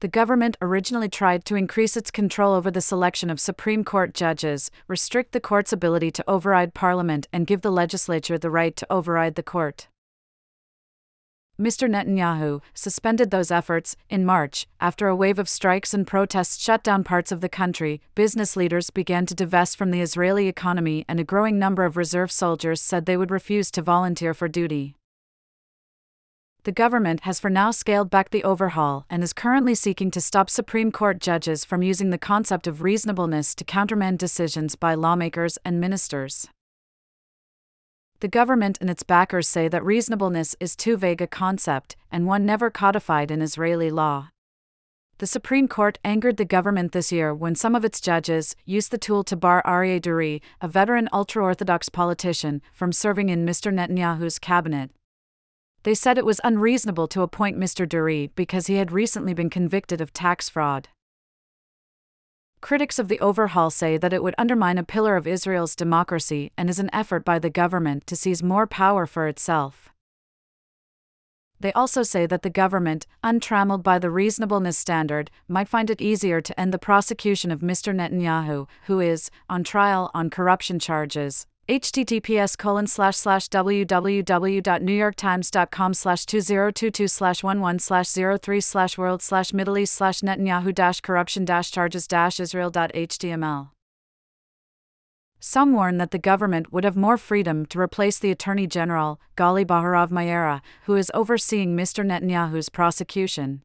The 0.00 0.08
government 0.08 0.56
originally 0.60 1.08
tried 1.08 1.44
to 1.44 1.54
increase 1.54 1.96
its 1.96 2.10
control 2.10 2.54
over 2.54 2.72
the 2.72 2.80
selection 2.80 3.30
of 3.30 3.38
Supreme 3.38 3.84
Court 3.84 4.14
judges, 4.14 4.68
restrict 4.88 5.30
the 5.30 5.38
court's 5.38 5.72
ability 5.72 6.10
to 6.10 6.24
override 6.26 6.74
Parliament, 6.74 7.28
and 7.32 7.46
give 7.46 7.60
the 7.60 7.70
legislature 7.70 8.36
the 8.36 8.50
right 8.50 8.74
to 8.74 8.86
override 8.92 9.36
the 9.36 9.44
court. 9.44 9.86
Mr. 11.62 11.88
Netanyahu 11.88 12.60
suspended 12.74 13.30
those 13.30 13.52
efforts 13.52 13.94
in 14.10 14.26
March 14.26 14.66
after 14.80 15.06
a 15.06 15.14
wave 15.14 15.38
of 15.38 15.48
strikes 15.48 15.94
and 15.94 16.08
protests 16.08 16.60
shut 16.60 16.82
down 16.82 17.04
parts 17.04 17.30
of 17.30 17.40
the 17.40 17.48
country. 17.48 18.00
Business 18.16 18.56
leaders 18.56 18.90
began 18.90 19.26
to 19.26 19.34
divest 19.34 19.76
from 19.76 19.92
the 19.92 20.00
Israeli 20.00 20.48
economy, 20.48 21.04
and 21.08 21.20
a 21.20 21.24
growing 21.24 21.60
number 21.60 21.84
of 21.84 21.96
reserve 21.96 22.32
soldiers 22.32 22.80
said 22.80 23.06
they 23.06 23.16
would 23.16 23.30
refuse 23.30 23.70
to 23.70 23.80
volunteer 23.80 24.34
for 24.34 24.48
duty. 24.48 24.96
The 26.64 26.72
government 26.72 27.20
has 27.20 27.38
for 27.38 27.50
now 27.50 27.70
scaled 27.70 28.10
back 28.10 28.30
the 28.30 28.42
overhaul 28.42 29.06
and 29.08 29.22
is 29.22 29.32
currently 29.32 29.76
seeking 29.76 30.10
to 30.10 30.20
stop 30.20 30.50
Supreme 30.50 30.90
Court 30.90 31.20
judges 31.20 31.64
from 31.64 31.84
using 31.84 32.10
the 32.10 32.18
concept 32.18 32.66
of 32.66 32.82
reasonableness 32.82 33.54
to 33.54 33.64
countermand 33.64 34.18
decisions 34.18 34.74
by 34.74 34.94
lawmakers 34.94 35.58
and 35.64 35.80
ministers. 35.80 36.48
The 38.22 38.28
government 38.28 38.78
and 38.80 38.88
its 38.88 39.02
backers 39.02 39.48
say 39.48 39.66
that 39.66 39.84
reasonableness 39.84 40.54
is 40.60 40.76
too 40.76 40.96
vague 40.96 41.20
a 41.20 41.26
concept, 41.26 41.96
and 42.08 42.24
one 42.24 42.46
never 42.46 42.70
codified 42.70 43.32
in 43.32 43.42
Israeli 43.42 43.90
law. 43.90 44.28
The 45.18 45.26
Supreme 45.26 45.66
Court 45.66 45.98
angered 46.04 46.36
the 46.36 46.44
government 46.44 46.92
this 46.92 47.10
year 47.10 47.34
when 47.34 47.56
some 47.56 47.74
of 47.74 47.84
its 47.84 48.00
judges 48.00 48.54
used 48.64 48.92
the 48.92 48.96
tool 48.96 49.24
to 49.24 49.34
bar 49.34 49.60
Aryeh 49.66 50.00
Deri, 50.00 50.40
a 50.60 50.68
veteran 50.68 51.08
ultra 51.12 51.42
Orthodox 51.42 51.88
politician, 51.88 52.62
from 52.72 52.92
serving 52.92 53.28
in 53.28 53.44
Mr. 53.44 53.74
Netanyahu's 53.74 54.38
cabinet. 54.38 54.92
They 55.82 55.92
said 55.92 56.16
it 56.16 56.24
was 56.24 56.40
unreasonable 56.44 57.08
to 57.08 57.22
appoint 57.22 57.58
Mr. 57.58 57.88
Deri 57.88 58.30
because 58.36 58.68
he 58.68 58.76
had 58.76 58.92
recently 58.92 59.34
been 59.34 59.50
convicted 59.50 60.00
of 60.00 60.12
tax 60.12 60.48
fraud. 60.48 60.88
Critics 62.62 63.00
of 63.00 63.08
the 63.08 63.18
overhaul 63.18 63.70
say 63.70 63.96
that 63.96 64.12
it 64.12 64.22
would 64.22 64.36
undermine 64.38 64.78
a 64.78 64.84
pillar 64.84 65.16
of 65.16 65.26
Israel's 65.26 65.74
democracy 65.74 66.52
and 66.56 66.70
is 66.70 66.78
an 66.78 66.90
effort 66.92 67.24
by 67.24 67.40
the 67.40 67.50
government 67.50 68.06
to 68.06 68.14
seize 68.14 68.40
more 68.40 68.68
power 68.68 69.04
for 69.04 69.26
itself. 69.26 69.92
They 71.58 71.72
also 71.72 72.04
say 72.04 72.24
that 72.26 72.42
the 72.42 72.50
government, 72.50 73.04
untrammeled 73.24 73.82
by 73.82 73.98
the 73.98 74.10
reasonableness 74.10 74.78
standard, 74.78 75.28
might 75.48 75.68
find 75.68 75.90
it 75.90 76.00
easier 76.00 76.40
to 76.40 76.58
end 76.60 76.72
the 76.72 76.78
prosecution 76.78 77.50
of 77.50 77.62
Mr. 77.62 77.92
Netanyahu, 77.92 78.68
who 78.86 79.00
is 79.00 79.28
on 79.48 79.64
trial 79.64 80.12
on 80.14 80.30
corruption 80.30 80.78
charges, 80.78 81.48
https 81.68 82.58
colon 82.58 82.86
slash 82.86 83.16
slash 83.16 83.48
www.newyorktimes.com 83.48 85.94
slash 85.94 86.26
2022 86.26 87.08
slash 87.08 87.44
11 87.44 87.78
slash 87.78 88.08
03 88.08 88.60
slash 88.60 88.98
world 88.98 89.22
slash 89.22 89.52
middle 89.52 89.78
east 89.78 89.94
slash 89.94 90.20
netanyahu 90.20 90.74
dash 90.74 91.00
corruption 91.00 91.44
dash 91.44 91.70
charges 91.70 92.08
dash 92.08 92.40
israel.html 92.40 93.68
some 95.44 95.72
warn 95.72 95.98
that 95.98 96.12
the 96.12 96.18
government 96.18 96.72
would 96.72 96.84
have 96.84 96.96
more 96.96 97.16
freedom 97.16 97.66
to 97.66 97.80
replace 97.80 98.16
the 98.16 98.30
Attorney 98.30 98.68
General, 98.68 99.20
Gali 99.36 99.66
Baharav 99.66 100.10
Miara, 100.10 100.60
who 100.84 100.94
is 100.94 101.10
overseeing 101.14 101.76
Mr. 101.76 102.06
Netanyahu's 102.06 102.68
prosecution. 102.68 103.62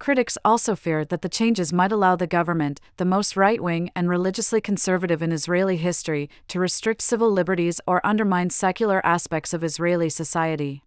Critics 0.00 0.38
also 0.46 0.74
fear 0.74 1.04
that 1.04 1.20
the 1.20 1.28
changes 1.28 1.74
might 1.74 1.92
allow 1.92 2.16
the 2.16 2.26
government, 2.26 2.80
the 2.96 3.04
most 3.04 3.36
right 3.36 3.62
wing 3.62 3.90
and 3.94 4.08
religiously 4.08 4.58
conservative 4.58 5.20
in 5.20 5.30
Israeli 5.30 5.76
history, 5.76 6.30
to 6.48 6.58
restrict 6.58 7.02
civil 7.02 7.30
liberties 7.30 7.82
or 7.86 8.04
undermine 8.04 8.48
secular 8.48 9.04
aspects 9.04 9.52
of 9.52 9.62
Israeli 9.62 10.08
society. 10.08 10.82